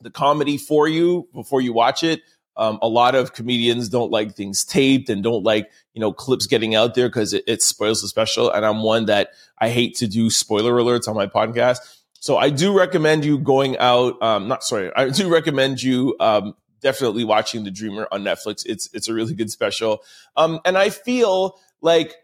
the 0.00 0.10
comedy 0.10 0.58
for 0.58 0.88
you 0.88 1.28
before 1.32 1.60
you 1.60 1.72
watch 1.72 2.02
it. 2.02 2.20
Um, 2.54 2.78
a 2.82 2.88
lot 2.88 3.14
of 3.14 3.32
comedians 3.32 3.88
don't 3.88 4.10
like 4.10 4.34
things 4.34 4.62
taped 4.62 5.08
and 5.08 5.22
don't 5.22 5.42
like 5.42 5.70
you 5.94 6.00
know 6.02 6.12
clips 6.12 6.46
getting 6.46 6.74
out 6.74 6.94
there 6.94 7.08
because 7.08 7.32
it, 7.32 7.44
it 7.46 7.62
spoils 7.62 8.02
the 8.02 8.08
special. 8.08 8.50
And 8.50 8.66
I'm 8.66 8.82
one 8.82 9.06
that 9.06 9.30
I 9.58 9.70
hate 9.70 9.96
to 9.96 10.06
do 10.06 10.28
spoiler 10.28 10.74
alerts 10.74 11.08
on 11.08 11.16
my 11.16 11.26
podcast. 11.26 11.78
So 12.22 12.36
I 12.36 12.50
do 12.50 12.72
recommend 12.72 13.24
you 13.24 13.36
going 13.36 13.76
out. 13.78 14.22
Um, 14.22 14.46
not 14.46 14.62
sorry, 14.62 14.92
I 14.94 15.08
do 15.08 15.28
recommend 15.28 15.82
you 15.82 16.14
um, 16.20 16.54
definitely 16.80 17.24
watching 17.24 17.64
The 17.64 17.72
Dreamer 17.72 18.06
on 18.12 18.22
Netflix. 18.22 18.62
It's 18.64 18.88
it's 18.94 19.08
a 19.08 19.12
really 19.12 19.34
good 19.34 19.50
special. 19.50 20.04
Um, 20.36 20.60
and 20.64 20.78
I 20.78 20.90
feel 20.90 21.58
like 21.80 22.14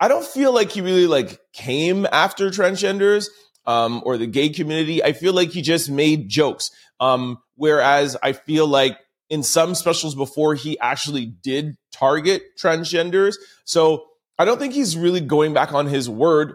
I 0.00 0.08
don't 0.08 0.26
feel 0.26 0.52
like 0.52 0.72
he 0.72 0.80
really 0.80 1.06
like 1.06 1.38
came 1.52 2.04
after 2.10 2.50
transgenders 2.50 3.28
um, 3.64 4.02
or 4.04 4.18
the 4.18 4.26
gay 4.26 4.48
community. 4.48 5.04
I 5.04 5.12
feel 5.12 5.32
like 5.32 5.50
he 5.50 5.62
just 5.62 5.88
made 5.88 6.28
jokes. 6.28 6.72
Um, 6.98 7.38
whereas 7.54 8.16
I 8.24 8.32
feel 8.32 8.66
like 8.66 8.98
in 9.30 9.44
some 9.44 9.76
specials 9.76 10.16
before 10.16 10.56
he 10.56 10.76
actually 10.80 11.26
did 11.26 11.76
target 11.92 12.42
transgenders. 12.60 13.36
So 13.66 14.04
I 14.36 14.46
don't 14.46 14.58
think 14.58 14.74
he's 14.74 14.96
really 14.96 15.20
going 15.20 15.54
back 15.54 15.72
on 15.72 15.86
his 15.86 16.10
word. 16.10 16.54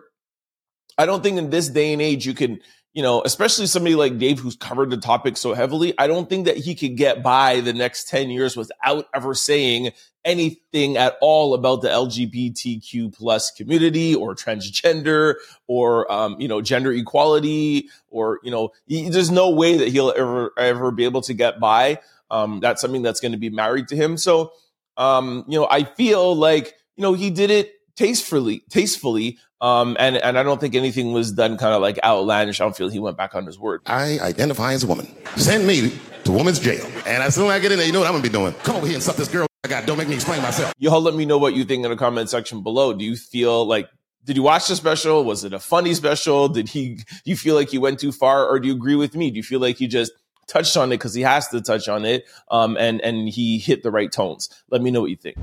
I 0.98 1.06
don't 1.06 1.24
think 1.24 1.38
in 1.38 1.50
this 1.50 1.70
day 1.70 1.94
and 1.94 2.02
age 2.02 2.26
you 2.26 2.34
can 2.34 2.60
you 2.94 3.04
know, 3.04 3.22
especially 3.24 3.68
somebody 3.68 3.96
like 3.96 4.18
Dave 4.18 4.40
who's 4.40 4.56
covered 4.56 4.90
the 4.90 4.98
topic 4.98 5.38
so 5.38 5.54
heavily, 5.54 5.94
I 5.98 6.08
don't 6.08 6.28
think 6.28 6.46
that 6.46 6.58
he 6.58 6.74
could 6.74 6.98
get 6.98 7.22
by 7.22 7.60
the 7.60 7.74
next 7.74 8.10
10 8.10 8.30
years 8.30 8.58
without 8.58 9.06
ever 9.14 9.36
saying 9.36 9.92
anything 10.26 10.98
at 10.98 11.16
all 11.22 11.54
about 11.54 11.82
the 11.82 11.88
LGBTQ 11.88 13.16
plus 13.16 13.52
community 13.52 14.16
or 14.16 14.36
transgender 14.36 15.36
or, 15.68 16.12
um, 16.12 16.40
you 16.40 16.48
know, 16.48 16.62
gender 16.62 16.92
equality 16.92 17.90
or, 18.10 18.40
you 18.44 18.52
know, 18.52 18.72
he, 18.88 19.08
there's 19.10 19.32
no 19.32 19.52
way 19.52 19.78
that 19.78 19.90
he'll 19.90 20.12
ever, 20.12 20.52
ever 20.58 20.92
be 20.92 21.06
able 21.06 21.22
to 21.22 21.34
get 21.34 21.60
by. 21.60 22.00
Um, 22.32 22.60
that's 22.60 22.82
something 22.82 23.04
that's 23.04 23.20
going 23.20 23.32
to 23.32 23.38
be 23.38 23.50
married 23.50 23.88
to 23.90 23.96
him. 23.96 24.18
So, 24.18 24.52
um, 24.98 25.46
you 25.48 25.60
know, 25.60 25.68
I 25.70 25.84
feel 25.84 26.36
like, 26.36 26.76
you 26.96 27.04
know, 27.04 27.14
he 27.14 27.30
did 27.30 27.52
it 27.52 27.79
tastefully, 28.00 28.64
tastefully. 28.70 29.38
Um, 29.60 29.98
and, 30.00 30.16
and 30.16 30.40
I 30.40 30.44
don't 30.44 30.62
think 30.62 30.74
anything 30.74 31.12
was 31.12 31.34
done 31.34 31.58
kind 31.58 31.74
of 31.74 31.82
like 31.82 32.00
outlandish. 32.02 32.62
I 32.62 32.64
don't 32.64 32.76
feel 32.76 32.88
he 32.88 33.00
went 33.00 33.18
back 33.18 33.36
on 33.36 33.46
his 33.46 33.60
word. 33.60 33.82
I 33.86 34.20
identify 34.22 34.72
as 34.72 34.86
a 34.86 34.88
woman. 34.88 35.14
Send 35.36 35.68
me 35.68 35.92
to 36.24 36.32
women's 36.32 36.60
jail. 36.60 36.86
And 37.06 37.22
as 37.22 37.36
soon 37.36 37.48
as 37.48 37.52
I 37.52 37.60
get 37.60 37.74
in 37.74 37.78
there, 37.78 37.86
you 37.86 37.92
know 37.92 38.00
what 38.00 38.08
I'm 38.08 38.14
gonna 38.14 38.24
be 38.24 38.30
doing? 38.30 38.54
Come 38.64 38.78
over 38.78 38.86
here 38.86 38.96
and 38.96 39.04
suck 39.04 39.18
this 39.18 39.28
girl. 39.28 39.48
I 39.66 39.68
got. 39.68 39.86
Don't 39.86 39.98
make 39.98 40.08
me 40.08 40.16
explain 40.16 40.42
myself. 40.42 40.74
Y'all 40.78 41.02
let 41.02 41.14
me 41.14 41.26
know 41.26 41.38
what 41.38 41.54
you 41.54 41.66
think 41.66 41.84
in 41.84 41.92
the 41.92 41.98
comment 41.98 42.30
section 42.30 42.64
below. 42.64 42.94
Do 42.94 43.04
you 43.04 43.18
feel 43.18 43.66
like 43.66 43.90
did 44.24 44.38
you 44.38 44.44
watch 44.44 44.70
the 44.70 44.78
special? 44.78 45.26
Was 45.26 45.44
it 45.44 45.52
a 45.52 45.60
funny 45.60 45.94
special? 45.94 46.48
Did 46.48 46.70
he 46.70 46.96
do 46.96 47.04
you 47.26 47.36
feel 47.36 47.56
like 47.56 47.70
he 47.70 47.78
went 47.78 48.00
too 48.00 48.14
far, 48.14 48.48
or 48.48 48.62
do 48.62 48.70
you 48.70 48.76
agree 48.76 48.96
with 48.96 49.14
me? 49.14 49.30
Do 49.30 49.36
you 49.36 49.44
feel 49.44 49.60
like 49.60 49.76
he 49.76 49.88
just 49.88 50.14
touched 50.48 50.78
on 50.78 50.88
it 50.94 50.96
because 50.96 51.14
he 51.14 51.24
has 51.24 51.50
to 51.50 51.60
touch 51.60 51.90
on 51.90 52.06
it, 52.06 52.24
um, 52.50 52.78
and 52.78 53.02
and 53.02 53.28
he 53.28 53.60
hit 53.60 53.84
the 53.84 53.92
right 53.92 54.10
tones? 54.10 54.48
Let 54.72 54.82
me 54.82 54.90
know 54.90 55.02
what 55.02 55.10
you 55.10 55.18
think. 55.18 55.36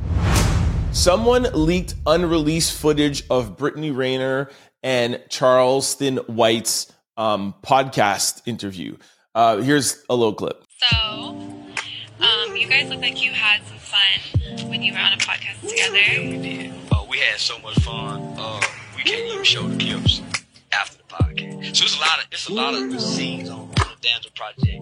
Someone 0.92 1.46
leaked 1.52 1.94
unreleased 2.06 2.78
footage 2.78 3.22
of 3.28 3.56
Brittany 3.56 3.90
Renner 3.90 4.50
and 4.82 5.22
Charleston 5.28 6.16
White's 6.26 6.90
um, 7.16 7.54
podcast 7.62 8.42
interview. 8.46 8.96
Uh, 9.34 9.58
here's 9.58 10.02
a 10.08 10.16
little 10.16 10.34
clip. 10.34 10.64
So, 10.78 10.96
um, 10.98 12.56
you 12.56 12.66
guys 12.66 12.88
look 12.88 13.00
like 13.00 13.22
you 13.22 13.30
had 13.30 13.60
some 13.66 13.76
fun 13.78 14.68
when 14.70 14.82
you 14.82 14.92
were 14.94 14.98
on 14.98 15.12
a 15.12 15.16
podcast 15.16 15.60
together. 15.68 15.98
Yeah, 15.98 16.20
we 16.20 16.38
did. 16.38 16.74
Uh, 16.90 17.04
we 17.08 17.18
had 17.18 17.38
so 17.38 17.58
much 17.58 17.78
fun. 17.80 18.34
Uh, 18.38 18.60
we 18.96 19.02
can't 19.02 19.30
even 19.30 19.44
show 19.44 19.62
the 19.68 19.76
clips 19.78 20.22
after 20.72 20.96
the 20.96 21.04
podcast. 21.04 21.76
So 21.76 21.84
it's 21.84 21.96
a 21.96 22.00
lot 22.00 22.18
of 22.18 22.24
it's 22.32 22.48
a 22.48 22.52
lot 22.52 22.74
of 22.74 23.00
scenes 23.00 23.50
on, 23.50 23.58
on 23.60 23.68
the 23.74 23.84
Damsel 24.00 24.30
Project. 24.34 24.80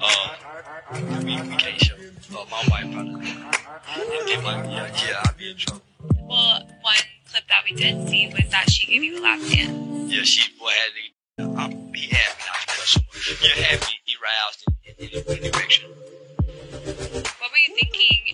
Uh, 0.00 1.22
we, 1.24 1.40
we 1.42 1.56
can't 1.56 1.80
show. 1.82 1.94
Uh, 2.30 2.44
my. 2.68 2.80
It, 2.80 4.42
might, 4.42 4.68
yeah, 4.68 4.92
yeah, 5.06 5.22
I'll 5.24 5.34
be 5.38 5.50
in 5.50 5.56
trouble. 5.56 5.82
Well, 6.28 6.60
one 6.82 6.94
clip 7.30 7.44
that 7.48 7.64
we 7.64 7.74
did 7.74 8.08
see 8.08 8.28
was 8.28 8.50
that 8.50 8.68
she 8.70 8.86
gave 8.86 9.02
you 9.02 9.18
a 9.18 9.22
lap 9.22 9.40
dance. 9.40 10.12
Yeah, 10.12 10.22
she 10.24 10.52
boy 10.58 10.68
had 10.68 10.92
to. 11.38 11.58
Um, 11.58 11.94
he 11.94 12.08
had 12.08 12.36
me 12.36 12.44
not 12.44 12.60
because. 12.66 12.98
Yeah, 13.42 13.64
had 13.64 13.80
me 13.80 13.94
aroused 14.20 14.64
in, 14.86 14.94
in, 14.98 15.08
in, 15.08 15.44
in 15.44 15.54
erection. 15.54 15.90
What 15.90 17.50
were 17.50 17.62
you 17.66 17.74
thinking 17.74 18.27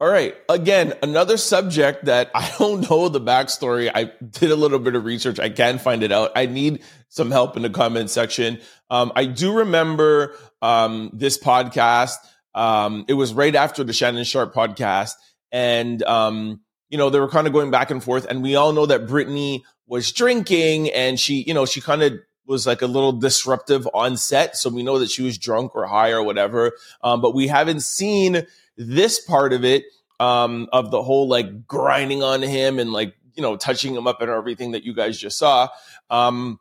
All 0.00 0.08
right. 0.08 0.34
Again, 0.48 0.94
another 1.02 1.36
subject 1.36 2.06
that 2.06 2.30
I 2.34 2.50
don't 2.58 2.88
know 2.88 3.10
the 3.10 3.20
backstory. 3.20 3.90
I 3.94 4.04
did 4.24 4.50
a 4.50 4.56
little 4.56 4.78
bit 4.78 4.94
of 4.94 5.04
research. 5.04 5.38
I 5.38 5.50
can 5.50 5.78
find 5.78 6.02
it 6.02 6.10
out. 6.10 6.32
I 6.34 6.46
need 6.46 6.82
some 7.10 7.30
help 7.30 7.54
in 7.54 7.62
the 7.62 7.68
comment 7.68 8.08
section. 8.08 8.60
Um, 8.88 9.12
I 9.14 9.26
do 9.26 9.52
remember 9.58 10.34
um, 10.62 11.10
this 11.12 11.36
podcast. 11.36 12.14
Um, 12.54 13.04
it 13.08 13.12
was 13.12 13.34
right 13.34 13.54
after 13.54 13.84
the 13.84 13.92
Shannon 13.92 14.24
Sharpe 14.24 14.54
podcast. 14.54 15.12
And, 15.52 16.02
um, 16.04 16.62
you 16.88 16.96
know, 16.96 17.10
they 17.10 17.20
were 17.20 17.28
kind 17.28 17.46
of 17.46 17.52
going 17.52 17.70
back 17.70 17.90
and 17.90 18.02
forth. 18.02 18.24
And 18.24 18.42
we 18.42 18.56
all 18.56 18.72
know 18.72 18.86
that 18.86 19.06
Brittany 19.06 19.64
was 19.86 20.10
drinking 20.12 20.88
and 20.92 21.20
she, 21.20 21.42
you 21.46 21.52
know, 21.52 21.66
she 21.66 21.82
kind 21.82 22.02
of 22.02 22.14
was 22.46 22.66
like 22.66 22.80
a 22.80 22.86
little 22.86 23.12
disruptive 23.12 23.86
on 23.92 24.16
set. 24.16 24.56
So 24.56 24.70
we 24.70 24.82
know 24.82 24.98
that 24.98 25.10
she 25.10 25.22
was 25.22 25.36
drunk 25.36 25.74
or 25.74 25.86
high 25.86 26.10
or 26.10 26.22
whatever. 26.22 26.72
Um, 27.02 27.20
but 27.20 27.34
we 27.34 27.48
haven't 27.48 27.80
seen 27.80 28.46
this 28.80 29.20
part 29.20 29.52
of 29.52 29.64
it, 29.64 29.84
um, 30.18 30.68
of 30.72 30.90
the 30.90 31.02
whole 31.02 31.28
like 31.28 31.66
grinding 31.66 32.22
on 32.22 32.42
him 32.42 32.78
and 32.78 32.92
like, 32.92 33.14
you 33.34 33.42
know, 33.42 33.56
touching 33.56 33.94
him 33.94 34.06
up 34.06 34.20
and 34.20 34.30
everything 34.30 34.72
that 34.72 34.84
you 34.84 34.94
guys 34.94 35.18
just 35.18 35.38
saw. 35.38 35.68
Um, 36.08 36.58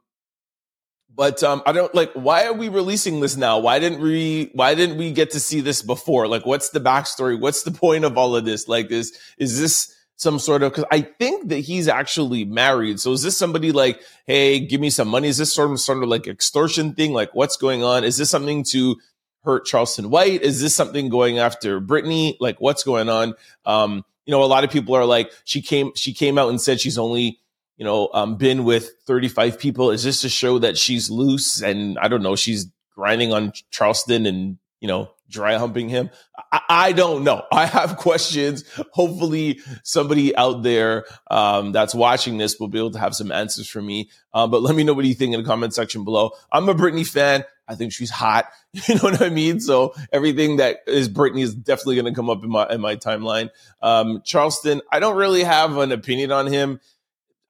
but 1.20 1.44
um, 1.44 1.62
I 1.66 1.72
don't 1.74 1.94
like. 1.94 2.14
Why 2.14 2.46
are 2.46 2.54
we 2.54 2.70
releasing 2.70 3.20
this 3.20 3.36
now? 3.36 3.60
Why 3.60 3.80
didn't 3.80 4.00
we? 4.00 4.52
Why 4.54 4.74
didn't 4.76 4.98
we 4.98 5.12
get 5.12 5.32
to 5.32 5.40
see 5.40 5.60
this 5.60 5.82
before? 5.82 6.28
Like, 6.28 6.46
what's 6.46 6.70
the 6.70 6.80
backstory? 6.80 7.38
What's 7.38 7.64
the 7.64 7.72
point 7.72 8.06
of 8.06 8.18
all 8.18 8.36
of 8.38 8.46
this? 8.46 8.70
Like, 8.70 8.90
is 8.90 9.18
is 9.38 9.60
this 9.60 9.94
some 10.16 10.40
sort 10.40 10.64
of? 10.64 10.72
Because 10.72 10.86
I 10.92 11.02
think 11.02 11.50
that 11.50 11.60
he's 11.60 11.90
actually 11.90 12.46
married. 12.46 13.02
So 13.02 13.12
is 13.12 13.24
this 13.24 13.38
somebody 13.38 13.74
like, 13.74 14.00
hey, 14.28 14.60
give 14.62 14.80
me 14.80 14.90
some 14.90 15.10
money? 15.10 15.28
Is 15.28 15.38
this 15.38 15.54
sort 15.54 15.72
of 15.72 15.80
sort 15.82 16.02
of 16.02 16.08
like 16.08 16.26
extortion 16.26 16.94
thing? 16.94 17.12
Like, 17.12 17.36
what's 17.36 17.58
going 17.58 17.84
on? 17.84 18.06
Is 18.06 18.18
this 18.18 18.30
something 18.30 18.64
to 18.66 18.96
hurt 19.43 19.65
Charleston 19.65 20.10
White? 20.10 20.41
Is 20.41 20.62
this 20.62 20.75
something 20.75 21.10
going 21.10 21.39
after 21.39 21.79
Brittany? 21.79 22.38
Like, 22.39 22.60
what's 22.60 22.84
going 22.84 23.10
on? 23.10 23.34
Um, 23.65 24.03
you 24.25 24.31
know, 24.31 24.43
a 24.43 24.46
lot 24.46 24.63
of 24.63 24.69
people 24.69 24.96
are 24.96 25.05
like, 25.05 25.31
she 25.43 25.62
came, 25.62 25.91
she 25.96 26.13
came 26.13 26.38
out 26.38 26.50
and 26.50 26.62
said 26.62 26.79
she's 26.79 26.98
only 26.98 27.39
you 27.79 27.86
know, 27.86 28.10
um, 28.13 28.36
been 28.36 28.65
with 28.65 28.91
35 29.08 29.58
people? 29.58 29.89
Is 29.89 30.03
this 30.03 30.22
to 30.22 30.29
show 30.29 30.60
that 30.60 30.77
she's 30.77 31.10
loose 31.10 31.62
and 31.62 31.98
I 31.98 32.10
don't 32.10 32.22
know, 32.22 32.36
she's 32.36 32.67
grinding 32.93 33.31
on 33.31 33.53
Charleston 33.72 34.25
and, 34.25 34.58
you 34.81 34.88
know, 34.89 35.12
dry 35.29 35.58
humping 35.58 35.88
him? 35.88 36.10
I, 36.51 36.62
I 36.69 36.91
don't 36.91 37.24
know. 37.24 37.46
I 37.53 37.65
have 37.65 37.96
questions. 37.96 38.65
Hopefully 38.91 39.62
somebody 39.84 40.36
out 40.36 40.62
there, 40.62 41.05
um, 41.31 41.72
that's 41.72 41.96
watching 41.96 42.38
this 42.38 42.60
will 42.60 42.67
be 42.67 42.79
able 42.79 42.91
to 42.91 43.00
have 43.00 43.15
some 43.15 43.31
answers 43.31 43.69
for 43.69 43.81
me. 43.81 44.10
Um, 44.34 44.51
but 44.51 44.62
let 44.62 44.75
me 44.75 44.84
know 44.84 44.93
what 44.93 45.05
you 45.05 45.13
think 45.13 45.34
in 45.34 45.41
the 45.41 45.48
comment 45.48 45.74
section 45.74 46.03
below. 46.03 46.31
I'm 46.51 46.67
a 46.67 46.74
Brittany 46.74 47.05
fan. 47.05 47.46
I 47.70 47.76
think 47.76 47.94
she's 47.94 48.10
hot. 48.10 48.48
You 48.88 48.96
know 48.96 49.02
what 49.02 49.22
I 49.22 49.30
mean? 49.30 49.60
So 49.60 49.96
everything 50.12 50.58
that 50.58 50.82
is 50.86 51.10
Brittany 51.10 51.42
is 51.42 51.56
definitely 51.56 51.96
going 51.96 52.06
to 52.06 52.14
come 52.14 52.30
up 52.30 52.44
in 52.44 52.52
my, 52.52 52.68
in 52.70 52.82
my 52.82 52.96
timeline. 52.96 53.50
Um, 53.82 54.22
Charleston, 54.24 54.82
I 54.92 55.00
don't 55.00 55.18
really 55.18 55.44
have 55.44 55.76
an 55.78 55.92
opinion 55.92 56.32
on 56.32 56.46
him. 56.46 56.80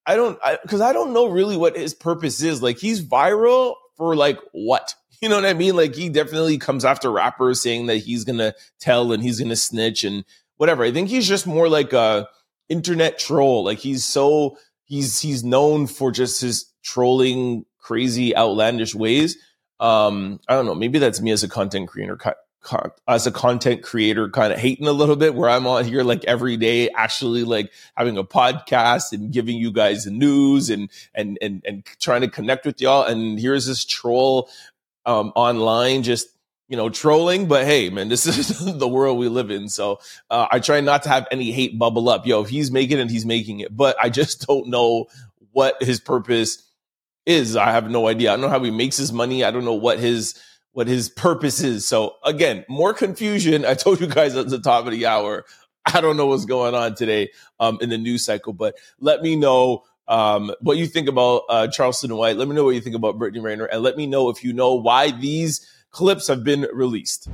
I 0.05 0.15
don't 0.15 0.39
because 0.61 0.81
I, 0.81 0.89
I, 0.89 0.93
don't 0.93 1.13
know 1.13 1.27
really 1.27 1.57
what 1.57 1.77
his 1.77 1.93
purpose 1.93 2.41
is. 2.41 2.63
Like 2.63 2.79
he's 2.79 3.05
viral 3.05 3.75
for 3.97 4.15
like 4.15 4.39
what? 4.51 4.95
You 5.21 5.27
know 5.27 5.35
what 5.35 5.45
I 5.45 5.53
mean? 5.53 5.75
Like 5.75 5.95
he 5.95 6.07
definitely 6.07 6.57
comes 6.57 6.85
after 6.85 7.11
rappers 7.11 7.61
saying 7.61 7.87
that 7.87 7.97
he's 7.97 8.23
gonna 8.23 8.53
tell 8.79 9.11
and 9.11 9.21
he's 9.21 9.37
gonna 9.37 9.57
snitch 9.57 10.05
and 10.05 10.23
whatever. 10.55 10.85
I 10.85 10.93
think 10.93 11.09
he's 11.09 11.27
just 11.27 11.45
more 11.45 11.67
like 11.67 11.91
a 11.91 12.29
internet 12.69 13.19
troll. 13.19 13.65
Like 13.65 13.79
he's 13.79 14.05
so 14.05 14.57
he's 14.85 15.19
he's 15.19 15.43
known 15.43 15.87
for 15.87 16.11
just 16.11 16.39
his 16.39 16.71
trolling 16.83 17.65
crazy 17.79 18.33
outlandish 18.33 18.95
ways. 18.95 19.37
Um, 19.79 20.39
I 20.47 20.55
don't 20.55 20.65
know. 20.65 20.75
Maybe 20.75 20.99
that's 20.99 21.21
me 21.21 21.31
as 21.31 21.43
a 21.43 21.49
content 21.49 21.87
creator 21.87 22.17
as 23.07 23.25
a 23.25 23.31
content 23.31 23.81
creator 23.81 24.29
kind 24.29 24.51
of 24.51 24.59
hating 24.59 24.87
a 24.87 24.91
little 24.91 25.15
bit 25.15 25.33
where 25.33 25.49
I'm 25.49 25.65
on 25.65 25.85
here 25.85 26.03
like 26.03 26.25
every 26.25 26.57
day 26.57 26.89
actually 26.89 27.43
like 27.43 27.71
having 27.95 28.17
a 28.17 28.23
podcast 28.23 29.13
and 29.13 29.31
giving 29.31 29.57
you 29.57 29.71
guys 29.71 30.03
the 30.03 30.11
news 30.11 30.69
and 30.69 30.89
and 31.15 31.37
and 31.41 31.63
and 31.65 31.85
trying 31.99 32.21
to 32.21 32.27
connect 32.27 32.65
with 32.65 32.81
y'all. 32.81 33.03
And 33.03 33.39
here's 33.39 33.65
this 33.65 33.85
troll 33.85 34.49
um 35.05 35.31
online 35.35 36.03
just 36.03 36.27
you 36.67 36.75
know 36.75 36.89
trolling 36.89 37.47
but 37.47 37.65
hey 37.65 37.89
man 37.89 38.09
this 38.09 38.25
is 38.27 38.77
the 38.77 38.87
world 38.87 39.17
we 39.17 39.29
live 39.29 39.51
in. 39.51 39.69
So 39.69 40.01
uh, 40.29 40.47
I 40.51 40.59
try 40.59 40.81
not 40.81 41.03
to 41.03 41.09
have 41.09 41.27
any 41.31 41.51
hate 41.51 41.79
bubble 41.79 42.09
up. 42.09 42.27
Yo 42.27 42.41
if 42.41 42.49
he's 42.49 42.71
making 42.71 42.99
it 42.99 43.09
he's 43.09 43.25
making 43.25 43.61
it. 43.61 43.75
But 43.75 43.95
I 43.99 44.09
just 44.09 44.45
don't 44.47 44.67
know 44.67 45.07
what 45.51 45.81
his 45.81 45.99
purpose 45.99 46.68
is 47.29 47.55
I 47.55 47.71
have 47.71 47.89
no 47.89 48.07
idea 48.07 48.31
I 48.31 48.33
don't 48.33 48.41
know 48.41 48.49
how 48.49 48.63
he 48.63 48.71
makes 48.71 48.97
his 48.97 49.13
money 49.13 49.43
I 49.43 49.51
don't 49.51 49.65
know 49.65 49.73
what 49.73 49.99
his 49.99 50.39
what 50.71 50.87
his 50.87 51.09
purpose 51.09 51.61
is. 51.61 51.85
So 51.85 52.15
again, 52.23 52.63
more 52.69 52.93
confusion. 52.93 53.65
I 53.65 53.73
told 53.73 53.99
you 53.99 54.07
guys 54.07 54.35
at 54.35 54.49
the 54.49 54.59
top 54.59 54.85
of 54.85 54.91
the 54.91 55.05
hour. 55.05 55.45
I 55.85 56.01
don't 56.01 56.17
know 56.17 56.27
what's 56.27 56.45
going 56.45 56.75
on 56.75 56.95
today 56.95 57.31
um, 57.59 57.79
in 57.81 57.89
the 57.89 57.97
news 57.97 58.23
cycle, 58.23 58.53
but 58.53 58.75
let 58.99 59.21
me 59.21 59.35
know 59.35 59.83
um, 60.07 60.53
what 60.61 60.77
you 60.77 60.87
think 60.87 61.07
about 61.07 61.43
uh, 61.49 61.67
Charleston 61.67 62.15
White. 62.15 62.37
Let 62.37 62.47
me 62.47 62.55
know 62.55 62.63
what 62.63 62.75
you 62.75 62.81
think 62.81 62.95
about 62.95 63.17
Brittany 63.17 63.43
Renner, 63.43 63.65
and 63.65 63.81
let 63.81 63.97
me 63.97 64.05
know 64.05 64.29
if 64.29 64.43
you 64.43 64.53
know 64.53 64.75
why 64.75 65.11
these 65.11 65.67
clips 65.91 66.27
have 66.27 66.43
been 66.43 66.67
released. 66.73 67.29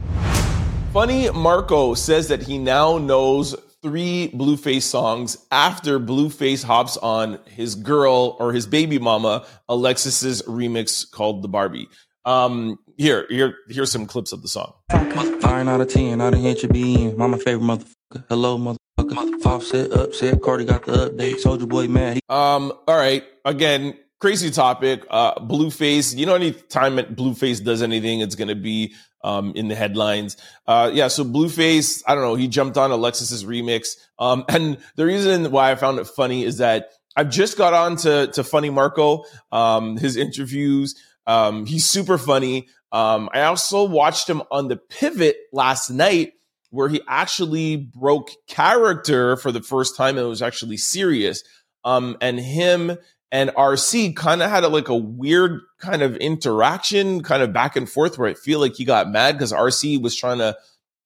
Funny 0.93 1.29
Marco 1.31 1.93
says 1.93 2.29
that 2.29 2.41
he 2.41 2.57
now 2.57 2.97
knows 2.97 3.55
three 3.85 4.31
Blueface 4.33 4.81
songs 4.81 5.37
after 5.51 5.99
Blueface 5.99 6.63
hops 6.63 6.97
on 6.97 7.37
his 7.45 7.75
girl 7.75 8.35
or 8.39 8.51
his 8.51 8.65
baby 8.65 8.97
mama 8.97 9.45
Alexis's 9.69 10.41
remix 10.47 11.09
called 11.09 11.43
The 11.43 11.47
Barbie. 11.47 11.87
Um, 12.25 12.79
here, 12.97 13.27
here, 13.29 13.57
here's 13.69 13.91
some 13.91 14.07
clips 14.07 14.31
of 14.31 14.41
the 14.41 14.47
song. 14.47 14.73
Nine 14.91 15.69
out 15.69 15.81
of 15.81 15.89
ten, 15.89 16.19
I 16.19 16.31
didn't 16.31 16.45
hit 16.45 16.63
your 16.63 16.71
being. 16.71 17.15
Mama 17.15 17.37
favorite 17.37 17.63
motherfucker. 17.63 18.25
Hello, 18.27 18.57
motherfucker. 18.57 19.45
Offset, 19.45 19.91
upset. 19.91 20.41
Cardi 20.41 20.65
got 20.65 20.83
the 20.85 21.11
update. 21.11 21.37
Soldier 21.37 21.67
boy 21.67 21.87
mad. 21.87 22.19
Um, 22.27 22.73
all 22.87 22.97
right. 22.97 23.23
Again, 23.45 23.95
crazy 24.25 24.49
topic. 24.49 25.05
Uh, 25.11 25.35
Blueface. 25.35 26.17
You 26.17 26.25
know, 26.25 26.33
anytime 26.33 26.97
Blueface 26.97 27.63
does 27.63 27.83
anything, 27.83 28.21
it's 28.21 28.33
gonna 28.33 28.55
be 28.55 28.95
um 29.23 29.53
in 29.55 29.67
the 29.67 29.75
headlines. 29.75 30.35
Uh, 30.65 30.89
yeah. 30.91 31.09
So 31.09 31.23
Blueface, 31.23 32.01
I 32.07 32.15
don't 32.15 32.23
know. 32.23 32.33
He 32.33 32.47
jumped 32.47 32.75
on 32.75 32.89
Alexis's 32.89 33.45
remix. 33.45 33.97
Um, 34.17 34.43
and 34.49 34.79
the 34.95 35.05
reason 35.05 35.51
why 35.51 35.69
I 35.69 35.75
found 35.75 35.99
it 35.99 36.07
funny 36.07 36.43
is 36.43 36.57
that 36.57 36.89
I've 37.15 37.29
just 37.29 37.55
got 37.55 37.75
on 37.75 37.97
to 37.97 38.25
to 38.33 38.43
Funny 38.43 38.71
Marco. 38.71 39.25
Um, 39.51 39.95
his 39.95 40.17
interviews. 40.17 40.95
Um, 41.27 41.67
he's 41.67 41.87
super 41.87 42.17
funny. 42.17 42.67
Um, 42.91 43.29
I 43.31 43.43
also 43.43 43.83
watched 43.83 44.27
him 44.27 44.41
on 44.49 44.69
the 44.69 44.77
pivot 44.77 45.37
last 45.53 45.91
night 45.91 46.33
where 46.71 46.89
he 46.89 46.99
actually 47.07 47.75
broke 47.75 48.31
character 48.47 49.37
for 49.37 49.51
the 49.51 49.61
first 49.61 49.95
time 49.95 50.17
and 50.17 50.25
it 50.25 50.29
was 50.29 50.41
actually 50.41 50.77
serious. 50.77 51.43
Um, 51.83 52.17
and 52.19 52.39
him 52.39 52.97
and 53.31 53.49
RC 53.51 54.15
kind 54.15 54.41
of 54.41 54.49
had 54.49 54.63
a, 54.63 54.67
like 54.67 54.87
a 54.87 54.95
weird 54.95 55.61
kind 55.79 56.01
of 56.01 56.15
interaction, 56.17 57.23
kind 57.23 57.43
of 57.43 57.51
back 57.51 57.75
and 57.75 57.89
forth 57.89 58.17
where 58.17 58.29
I 58.29 58.33
feel 58.33 58.59
like 58.59 58.75
he 58.75 58.85
got 58.85 59.09
mad 59.09 59.33
because 59.33 59.51
RC 59.51 60.01
was 60.01 60.15
trying 60.15 60.37
to 60.37 60.57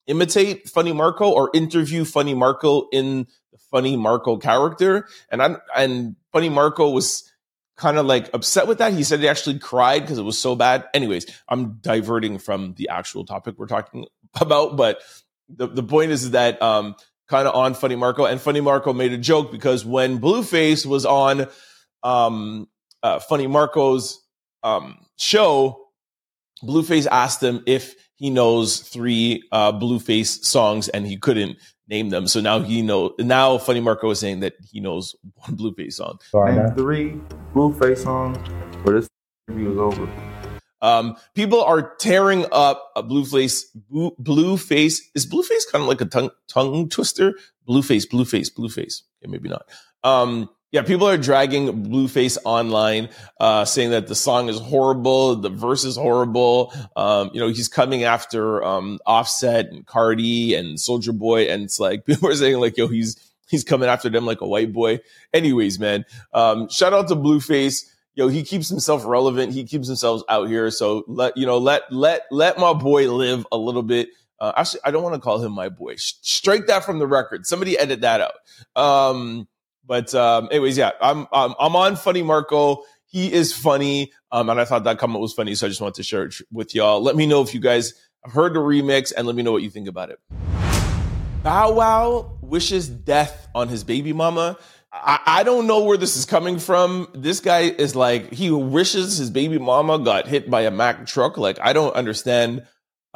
imitate 0.08 0.68
Funny 0.68 0.92
Marco 0.92 1.30
or 1.30 1.50
interview 1.54 2.04
Funny 2.04 2.34
Marco 2.34 2.88
in 2.92 3.28
the 3.52 3.58
Funny 3.72 3.96
Marco 3.96 4.38
character. 4.38 5.08
And 5.30 5.42
I 5.42 5.56
and 5.76 6.16
Funny 6.32 6.50
Marco 6.50 6.90
was 6.90 7.32
kind 7.78 7.98
of 7.98 8.06
like 8.06 8.30
upset 8.34 8.68
with 8.68 8.80
that. 8.80 8.94
He 8.94 9.04
said 9.04 9.22
he 9.22 9.28
actually 9.28 9.60
cried 9.60 10.02
because 10.02 10.18
it 10.18 10.24
was 10.24 10.38
so 10.38 10.56
bad. 10.56 10.86
Anyways, 10.94 11.26
I'm 11.48 11.80
diverting 11.82 12.38
from 12.38 12.74
the 12.74 12.90
actual 12.90 13.26
topic 13.26 13.56
we're 13.58 13.68
talking 13.68 14.06
about, 14.40 14.76
but 14.76 15.02
the, 15.48 15.68
the 15.68 15.84
point 15.84 16.12
is 16.12 16.32
that 16.32 16.62
um, 16.62 16.96
kind 17.28 17.48
of 17.48 17.56
on 17.56 17.74
Funny 17.74 17.96
Marco, 17.96 18.26
and 18.26 18.40
Funny 18.42 18.62
Marco 18.62 18.94
made 18.94 19.14
a 19.14 19.18
joke 19.18 19.52
because 19.52 19.86
when 19.86 20.20
Blueface 20.20 20.86
was 20.86 21.06
on 21.06 21.48
um, 22.03 22.68
uh, 23.03 23.20
Funny 23.20 23.48
Marco's 23.48 24.22
um, 24.63 24.98
show, 25.18 25.88
Blueface 26.63 27.08
asked 27.08 27.41
him 27.41 27.63
if 27.65 27.96
he 28.15 28.29
knows 28.29 28.79
three 28.82 29.44
uh, 29.51 29.72
Blueface 29.72 30.44
songs, 30.44 30.89
and 30.89 31.08
he 31.08 31.18
couldn't 31.18 31.58
name 31.88 32.10
them. 32.10 32.27
So 32.27 32.41
now 32.41 32.60
he 32.60 32.82
know. 32.82 33.13
Now 33.20 33.58
Funny 33.58 33.79
Marco 33.79 34.10
is 34.10 34.20
saying 34.20 34.41
that 34.41 34.53
he 34.70 34.79
knows 34.79 35.15
one 35.36 35.58
Blueface 35.58 35.94
song. 35.94 36.20
Name 36.34 36.75
three 36.75 37.20
Blueface 37.53 38.03
songs, 38.03 38.38
or 38.86 38.94
this 38.94 39.08
interview 39.48 39.72
is 39.72 39.77
over. 39.77 40.10
Um, 40.82 41.18
people 41.36 41.62
are 41.62 41.96
tearing 41.98 42.46
up 42.51 42.91
a 42.96 43.03
Blueface. 43.03 43.63
Blueface 43.91 45.00
is 45.13 45.27
Blueface 45.27 45.70
kind 45.72 45.82
of 45.82 45.88
like 45.88 46.01
a 46.01 46.06
tongue 46.06 46.32
tongue 46.48 46.89
twister. 46.89 47.34
Blueface, 47.68 48.08
Blueface, 48.08 48.53
Blueface. 48.53 49.01
Okay, 49.22 49.29
maybe 49.29 49.50
not. 49.50 49.63
Um, 50.03 50.50
yeah, 50.72 50.84
people 50.84 51.08
are 51.08 51.18
dragging 51.18 51.84
Blueface 51.84 52.38
online, 52.46 53.10
uh, 53.40 53.66
saying 53.66 53.90
that 53.90 54.08
the 54.08 54.16
song 54.16 54.50
is 54.50 54.60
horrible, 54.60 55.36
the 55.36 55.50
verse 55.50 55.84
is 55.84 55.98
horrible. 55.98 56.72
Um, 56.96 57.32
you 57.34 57.40
know, 57.40 57.48
he's 57.48 57.68
coming 57.68 58.04
after 58.04 58.64
um, 58.64 59.00
Offset 59.06 59.72
and 59.72 59.86
Cardi 59.86 60.54
and 60.54 60.80
Soldier 60.80 61.12
Boy, 61.12 61.50
and 61.50 61.64
it's 61.64 61.80
like 61.80 62.06
people 62.06 62.30
are 62.30 62.36
saying 62.36 62.60
like, 62.60 62.78
yo, 62.78 62.88
he's 62.88 63.18
he's 63.48 63.64
coming 63.64 63.90
after 63.90 64.10
them 64.10 64.26
like 64.26 64.42
a 64.42 64.48
white 64.48 64.72
boy. 64.72 65.00
Anyways, 65.34 65.80
man, 65.80 66.06
um, 66.34 66.70
shout 66.70 66.94
out 66.94 67.08
to 67.08 67.16
Blueface. 67.16 67.86
Yo, 68.14 68.28
he 68.28 68.44
keeps 68.44 68.70
himself 68.70 69.06
relevant. 69.06 69.54
He 69.54 69.64
keeps 69.64 69.88
himself 69.88 70.22
out 70.30 70.50
here. 70.50 70.70
So 70.70 71.04
let 71.08 71.36
you 71.36 71.48
know, 71.48 71.58
let 71.58 71.92
let 71.92 72.24
let 72.30 72.60
my 72.60 72.74
boy 72.74 73.12
live 73.12 73.46
a 73.52 73.58
little 73.58 73.84
bit. 73.84 74.10
Uh, 74.40 74.54
actually, 74.56 74.82
I 74.86 74.92
don't 74.92 75.04
want 75.04 75.16
to 75.16 75.22
call 75.22 75.44
him 75.44 75.52
my 75.52 75.70
boy. 75.70 75.96
Strike 75.96 76.68
that 76.68 76.86
from 76.86 77.00
the 77.00 77.08
record. 77.08 77.46
Somebody 77.48 77.78
edit 77.78 78.02
that 78.02 78.22
out. 78.22 78.82
Um, 78.82 79.48
but 79.89 80.13
um, 80.13 80.48
anyways, 80.51 80.77
yeah, 80.77 80.91
I'm, 81.01 81.27
I'm 81.34 81.55
I'm 81.60 81.75
on 81.75 81.96
Funny 81.96 82.22
Marco. 82.22 82.84
He 83.08 83.34
is 83.34 83.51
funny, 83.51 84.13
um, 84.31 84.48
and 84.51 84.62
I 84.62 84.65
thought 84.65 84.84
that 84.84 85.00
comment 85.00 85.19
was 85.19 85.34
funny, 85.34 85.55
so 85.55 85.65
I 85.65 85.69
just 85.69 85.81
wanted 85.81 85.96
to 85.96 86.03
share 86.03 86.25
it 86.25 86.36
with 86.51 86.75
y'all. 86.75 87.01
Let 87.01 87.15
me 87.15 87.25
know 87.25 87.41
if 87.41 87.55
you 87.55 87.60
guys 87.60 87.96
have 88.24 88.31
heard 88.31 88.53
the 88.53 88.60
remix, 88.60 89.12
and 89.17 89.25
let 89.25 89.36
me 89.36 89.41
know 89.41 89.51
what 89.51 89.63
you 89.63 89.72
think 89.72 89.88
about 89.88 90.12
it. 90.12 90.19
Bow 91.41 91.72
Wow 91.72 92.38
wishes 92.41 92.88
death 92.88 93.48
on 93.55 93.67
his 93.67 93.84
baby 93.84 94.13
mama. 94.13 94.60
I, 94.93 95.19
I 95.25 95.43
don't 95.43 95.65
know 95.65 95.84
where 95.84 95.98
this 95.98 96.15
is 96.15 96.25
coming 96.25 96.60
from. 96.60 97.08
This 97.15 97.39
guy 97.39 97.62
is 97.62 97.96
like 97.96 98.31
he 98.31 98.51
wishes 98.51 99.17
his 99.17 99.31
baby 99.31 99.58
mama 99.58 99.98
got 99.98 100.27
hit 100.27 100.51
by 100.51 100.62
a 100.62 100.72
Mack 100.72 101.08
truck. 101.08 101.36
Like 101.36 101.58
I 101.60 101.74
don't 101.74 101.96
understand 101.96 102.63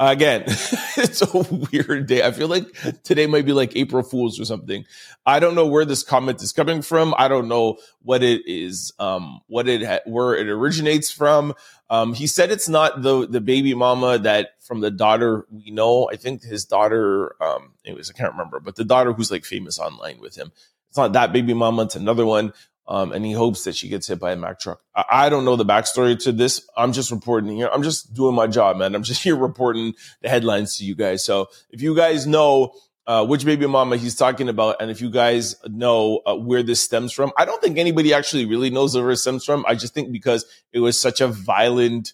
Again, 0.00 0.42
it's 0.96 1.22
a 1.22 1.68
weird 1.70 2.08
day. 2.08 2.24
I 2.24 2.32
feel 2.32 2.48
like 2.48 2.66
today 3.04 3.26
might 3.26 3.46
be 3.46 3.52
like 3.52 3.76
April 3.76 4.02
Fools 4.02 4.40
or 4.40 4.44
something. 4.44 4.84
I 5.24 5.38
don't 5.38 5.54
know 5.54 5.66
where 5.66 5.84
this 5.84 6.02
comment 6.02 6.42
is 6.42 6.50
coming 6.50 6.82
from. 6.82 7.14
I 7.16 7.28
don't 7.28 7.46
know 7.46 7.78
what 8.02 8.24
it 8.24 8.42
is, 8.44 8.92
um, 8.98 9.40
what 9.46 9.68
it 9.68 9.84
ha- 9.84 10.00
where 10.04 10.34
it 10.34 10.48
originates 10.48 11.12
from. 11.12 11.54
Um, 11.90 12.12
he 12.12 12.26
said 12.26 12.50
it's 12.50 12.68
not 12.68 13.02
the 13.02 13.28
the 13.28 13.40
baby 13.40 13.72
mama 13.72 14.18
that 14.18 14.60
from 14.60 14.80
the 14.80 14.90
daughter 14.90 15.46
we 15.48 15.70
know. 15.70 16.08
I 16.10 16.16
think 16.16 16.42
his 16.42 16.64
daughter, 16.64 17.40
um, 17.40 17.74
anyways, 17.84 18.10
I 18.10 18.14
can't 18.14 18.32
remember, 18.32 18.58
but 18.58 18.74
the 18.74 18.84
daughter 18.84 19.12
who's 19.12 19.30
like 19.30 19.44
famous 19.44 19.78
online 19.78 20.18
with 20.18 20.36
him. 20.36 20.50
It's 20.88 20.98
not 20.98 21.12
that 21.12 21.32
baby 21.32 21.54
mama. 21.54 21.82
It's 21.82 21.96
another 21.96 22.26
one. 22.26 22.52
Um, 22.86 23.12
and 23.12 23.24
he 23.24 23.32
hopes 23.32 23.64
that 23.64 23.74
she 23.74 23.88
gets 23.88 24.08
hit 24.08 24.18
by 24.18 24.32
a 24.32 24.36
Mack 24.36 24.60
truck. 24.60 24.80
I, 24.94 25.04
I, 25.10 25.28
don't 25.30 25.46
know 25.46 25.56
the 25.56 25.64
backstory 25.64 26.18
to 26.24 26.32
this. 26.32 26.68
I'm 26.76 26.92
just 26.92 27.10
reporting 27.10 27.56
here. 27.56 27.70
I'm 27.72 27.82
just 27.82 28.12
doing 28.12 28.34
my 28.34 28.46
job, 28.46 28.76
man. 28.76 28.94
I'm 28.94 29.02
just 29.02 29.22
here 29.24 29.36
reporting 29.36 29.94
the 30.20 30.28
headlines 30.28 30.76
to 30.78 30.84
you 30.84 30.94
guys. 30.94 31.24
So 31.24 31.48
if 31.70 31.80
you 31.80 31.96
guys 31.96 32.26
know 32.26 32.74
uh, 33.06 33.24
which 33.26 33.44
baby 33.44 33.66
mama 33.66 33.96
he's 33.96 34.14
talking 34.14 34.48
about, 34.48 34.76
and 34.80 34.90
if 34.90 35.00
you 35.00 35.10
guys 35.10 35.56
know 35.66 36.20
uh, 36.26 36.34
where 36.34 36.62
this 36.62 36.80
stems 36.82 37.12
from, 37.12 37.32
I 37.38 37.44
don't 37.44 37.62
think 37.62 37.78
anybody 37.78 38.12
actually 38.12 38.46
really 38.46 38.70
knows 38.70 38.96
where 38.96 39.10
it 39.10 39.16
stems 39.16 39.44
from. 39.44 39.64
I 39.66 39.74
just 39.74 39.94
think 39.94 40.12
because 40.12 40.44
it 40.72 40.80
was 40.80 41.00
such 41.00 41.20
a 41.20 41.28
violent, 41.28 42.12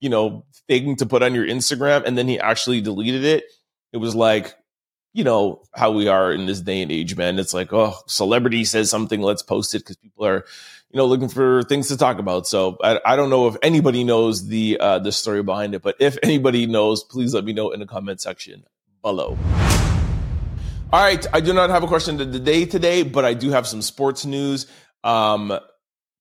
you 0.00 0.08
know, 0.08 0.44
thing 0.68 0.96
to 0.96 1.06
put 1.06 1.22
on 1.22 1.34
your 1.34 1.46
Instagram, 1.46 2.04
and 2.04 2.18
then 2.18 2.28
he 2.28 2.38
actually 2.38 2.80
deleted 2.80 3.24
it. 3.24 3.44
It 3.92 3.98
was 3.98 4.14
like, 4.14 4.54
you 5.12 5.24
know 5.24 5.62
how 5.74 5.90
we 5.90 6.08
are 6.08 6.32
in 6.32 6.46
this 6.46 6.60
day 6.60 6.82
and 6.82 6.92
age, 6.92 7.16
man. 7.16 7.38
It's 7.38 7.54
like, 7.54 7.72
oh, 7.72 7.94
celebrity 8.06 8.64
says 8.64 8.90
something, 8.90 9.20
let's 9.20 9.42
post 9.42 9.74
it 9.74 9.80
because 9.80 9.96
people 9.96 10.26
are, 10.26 10.44
you 10.90 10.96
know, 10.98 11.06
looking 11.06 11.28
for 11.28 11.62
things 11.64 11.88
to 11.88 11.96
talk 11.96 12.18
about. 12.18 12.46
So 12.46 12.76
I, 12.82 13.00
I 13.04 13.16
don't 13.16 13.30
know 13.30 13.48
if 13.48 13.56
anybody 13.62 14.04
knows 14.04 14.46
the 14.46 14.78
uh, 14.78 14.98
the 14.98 15.12
story 15.12 15.42
behind 15.42 15.74
it, 15.74 15.82
but 15.82 15.96
if 15.98 16.18
anybody 16.22 16.66
knows, 16.66 17.02
please 17.04 17.34
let 17.34 17.44
me 17.44 17.52
know 17.52 17.70
in 17.70 17.80
the 17.80 17.86
comment 17.86 18.20
section 18.20 18.64
below. 19.02 19.36
All 20.90 21.02
right, 21.02 21.26
I 21.34 21.40
do 21.40 21.52
not 21.52 21.68
have 21.68 21.82
a 21.82 21.86
question 21.86 22.18
of 22.20 22.32
the 22.32 22.40
day 22.40 22.64
today, 22.64 23.02
but 23.02 23.24
I 23.24 23.34
do 23.34 23.50
have 23.50 23.66
some 23.66 23.82
sports 23.82 24.24
news. 24.24 24.66
Um, 25.04 25.58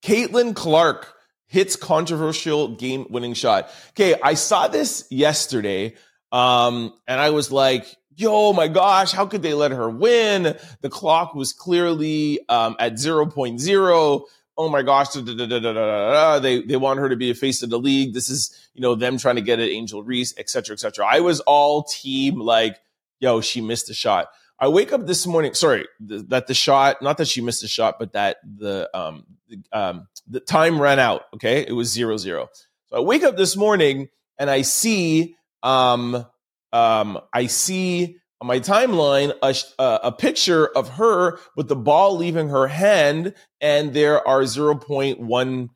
Caitlin 0.04 0.56
Clark 0.56 1.14
hits 1.46 1.78
controversial 1.78 2.76
game-winning 2.76 3.34
shot. 3.34 3.70
Okay, 3.92 4.20
I 4.22 4.34
saw 4.34 4.68
this 4.68 5.08
yesterday, 5.10 5.96
um, 6.34 6.94
and 7.08 7.22
I 7.22 7.30
was 7.30 7.50
like, 7.50 7.88
yo, 8.18 8.52
my 8.52 8.68
gosh, 8.68 9.12
how 9.12 9.26
could 9.26 9.44
they 9.44 9.54
let 9.54 9.72
her 9.72 9.90
win? 9.90 10.58
The 10.82 10.90
clock 10.90 11.36
was 11.36 11.54
clearly 11.54 12.40
um, 12.50 12.76
at 12.80 12.94
0.0. 12.94 14.22
Oh 14.60 14.70
my 14.70 14.82
gosh, 14.82 15.10
da, 15.10 15.22
da, 15.22 15.46
da, 15.46 16.40
they 16.40 16.64
they 16.64 16.78
want 16.78 17.00
her 17.00 17.10
to 17.10 17.16
be 17.16 17.30
a 17.30 17.36
face 17.36 17.62
of 17.62 17.70
the 17.70 17.78
league. 17.78 18.16
This 18.16 18.28
is 18.28 18.70
you 18.74 18.82
know 18.82 18.96
them 18.96 19.20
trying 19.20 19.36
to 19.36 19.42
get 19.44 19.60
at 19.60 19.70
Angel 19.70 20.02
Reese, 20.02 20.34
etc., 20.36 20.50
cetera, 20.50 20.74
et 20.74 20.80
cetera. 20.80 21.06
I 21.06 21.20
was 21.20 21.42
all 21.42 21.84
team 21.84 22.40
like, 22.40 22.76
yo, 23.20 23.40
she 23.40 23.62
missed 23.62 23.88
a 23.92 23.94
shot. 23.94 24.30
I 24.60 24.70
wake 24.70 24.92
up 24.92 25.06
this 25.06 25.28
morning. 25.28 25.54
Sorry, 25.54 25.86
th- 26.08 26.24
that 26.30 26.48
the 26.48 26.56
shot, 26.56 27.04
not 27.04 27.18
that 27.20 27.28
she 27.28 27.42
missed 27.42 27.64
a 27.64 27.68
shot, 27.68 28.00
but 28.00 28.14
that 28.14 28.38
the 28.44 28.90
um 28.98 29.28
the, 29.48 29.60
um 29.72 30.08
the 30.28 30.40
time 30.40 30.82
ran 30.82 30.98
out. 30.98 31.26
Okay, 31.36 31.64
it 31.68 31.74
was 31.74 31.92
zero 31.92 32.18
zero. 32.18 32.50
So 32.88 32.98
I 32.98 33.02
wake 33.02 33.22
up 33.22 33.38
this 33.38 33.56
morning 33.56 34.10
and 34.40 34.50
I 34.50 34.64
see 34.64 35.36
um 35.62 36.26
um, 36.74 37.20
I 37.34 37.48
see 37.48 38.18
on 38.40 38.48
my 38.48 38.60
timeline 38.60 39.34
a, 39.42 39.56
uh, 39.82 40.00
a 40.04 40.12
picture 40.12 40.68
of 40.68 40.90
her 40.90 41.40
with 41.56 41.68
the 41.68 41.76
ball 41.76 42.16
leaving 42.16 42.50
her 42.50 42.68
hand, 42.68 43.34
and 43.62 43.94
there 43.94 44.26
are 44.28 44.42
0.1 44.42 45.70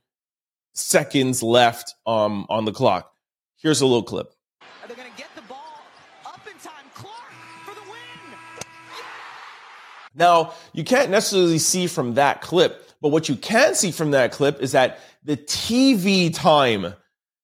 seconds 0.73 1.43
left 1.43 1.95
um, 2.05 2.45
on 2.49 2.65
the 2.65 2.71
clock. 2.71 3.11
Here's 3.57 3.81
a 3.81 3.85
little 3.85 4.03
clip. 4.03 4.31
Are 4.61 4.87
they 4.87 4.95
going 4.95 5.09
to 5.09 5.17
get 5.17 5.33
the 5.35 5.41
ball 5.43 5.81
up 6.25 6.41
in 6.47 6.57
time? 6.59 6.85
Clark 6.93 7.15
for 7.65 7.75
the 7.75 7.81
win. 7.81 7.97
Yeah! 8.29 9.03
Now, 10.15 10.53
you 10.73 10.83
can't 10.83 11.09
necessarily 11.09 11.59
see 11.59 11.87
from 11.87 12.15
that 12.15 12.41
clip, 12.41 12.89
but 13.01 13.09
what 13.09 13.29
you 13.29 13.35
can 13.35 13.75
see 13.75 13.91
from 13.91 14.11
that 14.11 14.31
clip 14.31 14.61
is 14.61 14.71
that 14.73 14.99
the 15.23 15.37
TV 15.37 16.33
time 16.33 16.93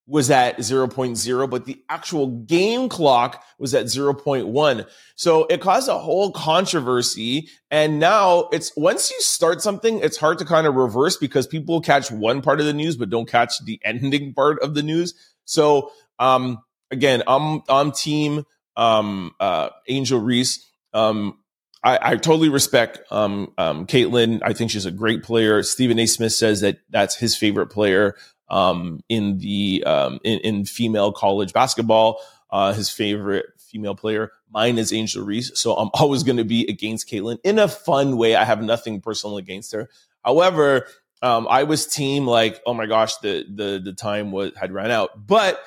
was 0.07 0.31
at 0.31 0.57
0.0, 0.57 1.49
but 1.49 1.65
the 1.65 1.83
actual 1.89 2.27
game 2.27 2.87
clock 2.87 3.43
was 3.59 3.73
at 3.73 3.85
0.1. 3.85 4.87
So 5.15 5.45
it 5.45 5.59
caused 5.59 5.89
a 5.89 5.97
whole 5.97 6.31
controversy. 6.31 7.49
And 7.69 7.99
now 7.99 8.47
it's 8.53 8.71
once 8.77 9.11
you 9.11 9.19
start 9.21 9.61
something, 9.61 9.99
it's 9.99 10.17
hard 10.17 10.39
to 10.39 10.45
kind 10.45 10.65
of 10.65 10.75
reverse 10.75 11.17
because 11.17 11.45
people 11.45 11.81
catch 11.81 12.09
one 12.09 12.41
part 12.41 12.61
of 12.61 12.65
the 12.65 12.73
news, 12.73 12.95
but 12.95 13.09
don't 13.09 13.29
catch 13.29 13.63
the 13.65 13.79
ending 13.83 14.33
part 14.33 14.59
of 14.61 14.75
the 14.75 14.83
news. 14.83 15.13
So, 15.43 15.91
um, 16.19 16.63
again, 16.89 17.21
I'm, 17.27 17.61
I'm 17.67 17.91
team, 17.91 18.45
um, 18.77 19.35
uh, 19.41 19.69
Angel 19.89 20.19
Reese. 20.19 20.65
Um, 20.93 21.39
I, 21.83 21.99
I, 22.01 22.15
totally 22.15 22.49
respect 22.49 22.99
um, 23.11 23.53
um, 23.57 23.85
Caitlin. 23.85 24.41
I 24.43 24.53
think 24.53 24.71
she's 24.71 24.85
a 24.85 24.91
great 24.91 25.21
player. 25.21 25.61
Stephen 25.63 25.99
A. 25.99 26.05
Smith 26.05 26.33
says 26.33 26.61
that 26.61 26.79
that's 26.89 27.15
his 27.15 27.35
favorite 27.35 27.67
player 27.67 28.15
um, 28.49 29.01
in 29.09 29.39
the 29.39 29.83
um, 29.85 30.19
in, 30.23 30.39
in, 30.39 30.65
female 30.65 31.11
college 31.11 31.53
basketball. 31.53 32.19
Uh, 32.49 32.71
his 32.71 32.89
favorite 32.89 33.45
female 33.57 33.95
player, 33.95 34.31
mine 34.49 34.77
is 34.77 34.93
Angel 34.93 35.23
Reese. 35.23 35.51
So 35.55 35.75
I'm 35.75 35.89
always 35.93 36.23
going 36.23 36.37
to 36.37 36.45
be 36.45 36.65
against 36.67 37.09
Caitlin 37.09 37.39
in 37.43 37.59
a 37.59 37.67
fun 37.67 38.17
way. 38.17 38.35
I 38.35 38.45
have 38.45 38.61
nothing 38.61 39.01
personal 39.01 39.37
against 39.37 39.73
her. 39.73 39.89
However, 40.23 40.87
um, 41.21 41.47
I 41.49 41.63
was 41.63 41.87
team 41.87 42.25
like, 42.25 42.61
oh 42.65 42.73
my 42.73 42.85
gosh, 42.85 43.17
the 43.17 43.45
the 43.53 43.81
the 43.83 43.93
time 43.93 44.31
was 44.31 44.51
had 44.55 44.71
run 44.71 44.91
out. 44.91 45.27
But 45.27 45.61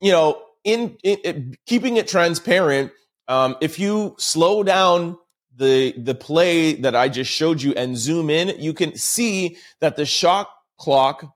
you 0.00 0.12
know, 0.12 0.42
in, 0.64 0.96
in, 1.02 1.18
in 1.18 1.54
keeping 1.66 1.96
it 1.96 2.08
transparent, 2.08 2.92
um, 3.28 3.56
if 3.60 3.78
you 3.78 4.16
slow 4.18 4.62
down 4.62 5.18
the 5.56 5.92
the 5.96 6.14
play 6.14 6.74
that 6.74 6.96
I 6.96 7.08
just 7.08 7.30
showed 7.30 7.62
you 7.62 7.72
and 7.74 7.96
zoom 7.96 8.30
in, 8.30 8.60
you 8.60 8.74
can 8.74 8.96
see 8.96 9.56
that 9.80 9.96
the 9.96 10.04
shot 10.04 10.48
clock 10.78 11.32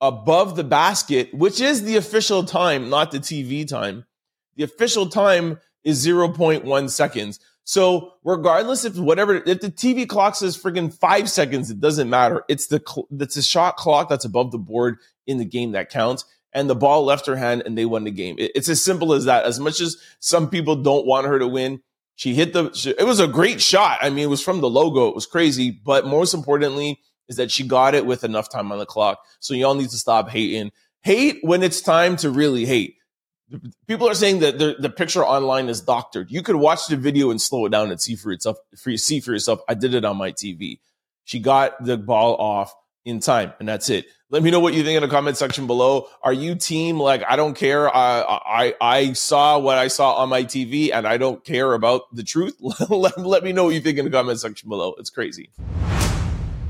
above 0.00 0.56
the 0.56 0.64
basket, 0.64 1.32
which 1.32 1.60
is 1.60 1.82
the 1.82 1.96
official 1.96 2.44
time, 2.44 2.90
not 2.90 3.10
the 3.10 3.18
TV 3.18 3.66
time. 3.66 4.04
The 4.56 4.64
official 4.64 5.08
time 5.08 5.60
is 5.84 6.04
0.1 6.04 6.90
seconds. 6.90 7.40
So 7.64 8.12
regardless 8.22 8.84
if 8.84 8.96
whatever, 8.96 9.34
if 9.34 9.60
the 9.60 9.70
TV 9.70 10.08
clock 10.08 10.36
says 10.36 10.56
friggin' 10.56 10.94
five 10.94 11.28
seconds, 11.28 11.70
it 11.70 11.80
doesn't 11.80 12.08
matter. 12.08 12.44
It's 12.48 12.68
the, 12.68 12.80
it's 13.18 13.36
a 13.36 13.42
shot 13.42 13.76
clock 13.76 14.08
that's 14.08 14.24
above 14.24 14.52
the 14.52 14.58
board 14.58 14.98
in 15.26 15.38
the 15.38 15.44
game 15.44 15.72
that 15.72 15.90
counts. 15.90 16.24
And 16.52 16.70
the 16.70 16.76
ball 16.76 17.04
left 17.04 17.26
her 17.26 17.36
hand 17.36 17.64
and 17.66 17.76
they 17.76 17.84
won 17.84 18.04
the 18.04 18.10
game. 18.10 18.36
It, 18.38 18.52
it's 18.54 18.68
as 18.68 18.82
simple 18.82 19.12
as 19.12 19.24
that. 19.24 19.44
As 19.44 19.58
much 19.58 19.80
as 19.80 19.96
some 20.20 20.48
people 20.48 20.76
don't 20.76 21.06
want 21.06 21.26
her 21.26 21.38
to 21.38 21.48
win, 21.48 21.82
she 22.14 22.34
hit 22.34 22.52
the, 22.52 22.72
she, 22.72 22.90
it 22.90 23.04
was 23.04 23.20
a 23.20 23.26
great 23.26 23.60
shot. 23.60 23.98
I 24.00 24.10
mean, 24.10 24.24
it 24.24 24.30
was 24.30 24.42
from 24.42 24.60
the 24.60 24.70
logo. 24.70 25.08
It 25.08 25.14
was 25.14 25.26
crazy. 25.26 25.70
But 25.70 26.06
most 26.06 26.34
importantly 26.34 27.00
is 27.28 27.36
that 27.36 27.50
she 27.50 27.66
got 27.66 27.94
it 27.94 28.06
with 28.06 28.24
enough 28.24 28.50
time 28.50 28.70
on 28.72 28.78
the 28.78 28.86
clock. 28.86 29.18
So 29.40 29.54
y'all 29.54 29.74
need 29.74 29.90
to 29.90 29.98
stop 29.98 30.28
hating. 30.28 30.72
Hate 31.02 31.38
when 31.42 31.62
it's 31.62 31.80
time 31.80 32.16
to 32.18 32.30
really 32.30 32.66
hate 32.66 32.96
people 33.86 34.08
are 34.08 34.14
saying 34.14 34.40
that 34.40 34.58
the, 34.58 34.76
the 34.78 34.90
picture 34.90 35.24
online 35.24 35.68
is 35.68 35.80
doctored. 35.80 36.30
You 36.30 36.42
could 36.42 36.56
watch 36.56 36.86
the 36.88 36.96
video 36.96 37.30
and 37.30 37.40
slow 37.40 37.66
it 37.66 37.70
down 37.70 37.90
and 37.90 38.00
see 38.00 38.16
for 38.16 38.32
yourself. 38.32 38.58
For 38.76 38.96
see 38.96 39.20
for 39.20 39.32
yourself. 39.32 39.60
I 39.68 39.74
did 39.74 39.94
it 39.94 40.04
on 40.04 40.16
my 40.16 40.32
TV. 40.32 40.80
She 41.24 41.38
got 41.38 41.82
the 41.84 41.96
ball 41.96 42.36
off 42.36 42.74
in 43.04 43.20
time, 43.20 43.52
and 43.60 43.68
that's 43.68 43.88
it. 43.88 44.06
Let 44.30 44.42
me 44.42 44.50
know 44.50 44.58
what 44.58 44.74
you 44.74 44.82
think 44.82 44.96
in 44.96 45.02
the 45.02 45.08
comment 45.08 45.36
section 45.36 45.68
below. 45.68 46.08
Are 46.22 46.32
you 46.32 46.56
team 46.56 46.98
like 46.98 47.22
I 47.28 47.36
don't 47.36 47.54
care? 47.54 47.94
I 47.94 48.20
I 48.20 48.74
I 48.80 49.12
saw 49.12 49.58
what 49.58 49.78
I 49.78 49.88
saw 49.88 50.14
on 50.14 50.28
my 50.28 50.42
TV, 50.42 50.92
and 50.92 51.06
I 51.06 51.16
don't 51.16 51.44
care 51.44 51.72
about 51.72 52.02
the 52.12 52.24
truth. 52.24 52.56
let, 52.90 53.18
let 53.18 53.44
me 53.44 53.52
know 53.52 53.64
what 53.64 53.74
you 53.74 53.80
think 53.80 53.98
in 53.98 54.04
the 54.04 54.10
comment 54.10 54.40
section 54.40 54.68
below. 54.68 54.94
It's 54.98 55.10
crazy. 55.10 55.50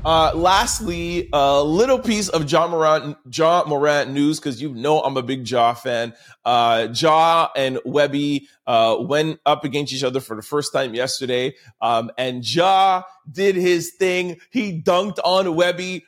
Uh, 0.07 0.31
lastly, 0.35 1.27
a 1.33 1.61
little 1.61 1.99
piece 1.99 2.29
of 2.29 2.45
John 2.45 2.71
Morant, 2.71 3.17
Ja 3.29 3.65
Morant 3.67 4.09
news 4.09 4.39
because 4.39 4.61
you 4.61 4.73
know 4.73 5.01
I'm 5.01 5.17
a 5.17 5.21
big 5.21 5.45
Ja 5.45 5.73
fan. 5.73 6.13
Uh, 6.45 6.87
Ja 6.93 7.49
and 7.57 7.75
Wemby 7.85 8.43
uh, 8.67 8.95
went 9.01 9.41
up 9.45 9.65
against 9.65 9.91
each 9.91 10.05
other 10.05 10.21
for 10.21 10.37
the 10.37 10.41
first 10.41 10.71
time 10.71 10.95
yesterday, 10.95 11.55
um, 11.81 12.09
and 12.17 12.49
Ja 12.49 13.03
did 13.29 13.57
his 13.57 13.95
thing. 13.99 14.37
He 14.49 14.81
dunked 14.81 15.19
on 15.25 15.45
Wemby. 15.47 16.03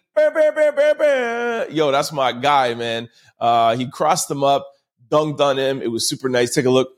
Yo, 1.69 1.91
that's 1.91 2.13
my 2.13 2.31
guy, 2.31 2.75
man. 2.75 3.09
Uh, 3.37 3.75
he 3.75 3.85
crossed 3.85 4.31
him 4.31 4.45
up, 4.45 4.65
dunked 5.09 5.41
on 5.41 5.59
him. 5.59 5.81
It 5.81 5.91
was 5.91 6.07
super 6.07 6.29
nice. 6.29 6.55
Take 6.55 6.67
a 6.67 6.69
look. 6.69 6.95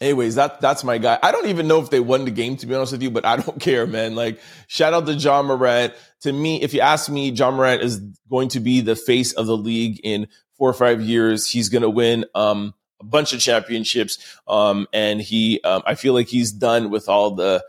Anyways, 0.00 0.36
that 0.36 0.60
that's 0.60 0.84
my 0.84 0.98
guy. 0.98 1.18
I 1.22 1.32
don't 1.32 1.48
even 1.48 1.66
know 1.66 1.80
if 1.80 1.90
they 1.90 1.98
won 1.98 2.24
the 2.24 2.30
game 2.30 2.56
to 2.58 2.66
be 2.66 2.74
honest 2.74 2.92
with 2.92 3.02
you, 3.02 3.10
but 3.10 3.24
I 3.24 3.36
don't 3.36 3.60
care, 3.60 3.86
man. 3.86 4.14
Like 4.14 4.40
shout 4.68 4.94
out 4.94 5.06
to 5.06 5.14
Ja 5.14 5.42
Morant. 5.42 5.92
To 6.22 6.32
me, 6.32 6.62
if 6.62 6.72
you 6.72 6.80
ask 6.80 7.10
me, 7.10 7.30
Ja 7.30 7.50
Morant 7.50 7.82
is 7.82 7.98
going 8.28 8.48
to 8.50 8.60
be 8.60 8.80
the 8.80 8.96
face 8.96 9.32
of 9.32 9.46
the 9.46 9.56
league 9.56 10.00
in 10.04 10.28
four 10.56 10.68
or 10.68 10.74
five 10.74 11.00
years. 11.00 11.50
He's 11.50 11.68
going 11.68 11.82
to 11.82 11.90
win 11.90 12.26
um, 12.34 12.74
a 13.00 13.04
bunch 13.04 13.32
of 13.32 13.40
championships, 13.40 14.18
um, 14.46 14.86
and 14.92 15.20
he, 15.20 15.60
um, 15.62 15.82
I 15.86 15.94
feel 15.94 16.14
like 16.14 16.28
he's 16.28 16.52
done 16.52 16.90
with 16.90 17.08
all 17.08 17.32
the, 17.32 17.64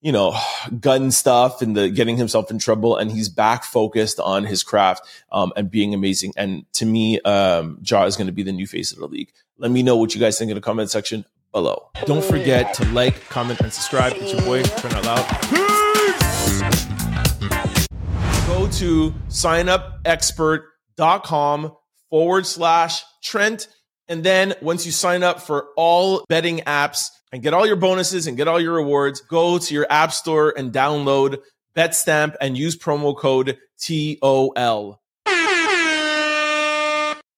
you 0.00 0.12
know, 0.12 0.38
gun 0.80 1.10
stuff 1.10 1.62
and 1.62 1.76
the 1.76 1.88
getting 1.88 2.16
himself 2.16 2.50
in 2.50 2.58
trouble, 2.58 2.96
and 2.96 3.10
he's 3.10 3.28
back 3.28 3.64
focused 3.64 4.20
on 4.20 4.44
his 4.44 4.62
craft 4.62 5.06
um, 5.32 5.52
and 5.56 5.70
being 5.70 5.94
amazing. 5.94 6.32
And 6.36 6.70
to 6.74 6.86
me, 6.86 7.20
um, 7.22 7.78
is 7.82 8.16
going 8.16 8.26
to 8.26 8.32
be 8.32 8.42
the 8.44 8.52
new 8.52 8.66
face 8.66 8.92
of 8.92 8.98
the 8.98 9.08
league. 9.08 9.32
Let 9.56 9.72
me 9.72 9.82
know 9.82 9.96
what 9.96 10.14
you 10.14 10.20
guys 10.20 10.38
think 10.38 10.50
in 10.50 10.54
the 10.54 10.60
comment 10.60 10.90
section 10.90 11.24
below. 11.52 11.90
Don't 12.06 12.24
forget 12.24 12.72
to 12.74 12.84
like, 12.86 13.28
comment, 13.28 13.60
and 13.60 13.72
subscribe. 13.72 14.14
It's 14.16 14.32
your 14.32 14.42
boy, 14.42 14.62
Trent 14.62 14.96
Out 14.96 15.04
Loud. 15.04 15.24
Peace! 15.50 16.62
Go 18.46 18.68
to 18.68 19.12
signupexpert.com 19.28 21.72
forward 22.10 22.46
slash 22.46 23.04
Trent. 23.22 23.68
And 24.08 24.24
then 24.24 24.54
once 24.62 24.86
you 24.86 24.92
sign 24.92 25.22
up 25.22 25.42
for 25.42 25.66
all 25.76 26.24
betting 26.28 26.60
apps 26.60 27.10
and 27.30 27.42
get 27.42 27.52
all 27.52 27.66
your 27.66 27.76
bonuses 27.76 28.26
and 28.26 28.36
get 28.36 28.48
all 28.48 28.60
your 28.60 28.74
rewards, 28.74 29.20
go 29.20 29.58
to 29.58 29.74
your 29.74 29.86
app 29.90 30.12
store 30.12 30.54
and 30.56 30.72
download 30.72 31.38
BetStamp 31.76 32.34
and 32.40 32.56
use 32.56 32.76
promo 32.76 33.16
code 33.16 33.58
TOL. 33.80 35.00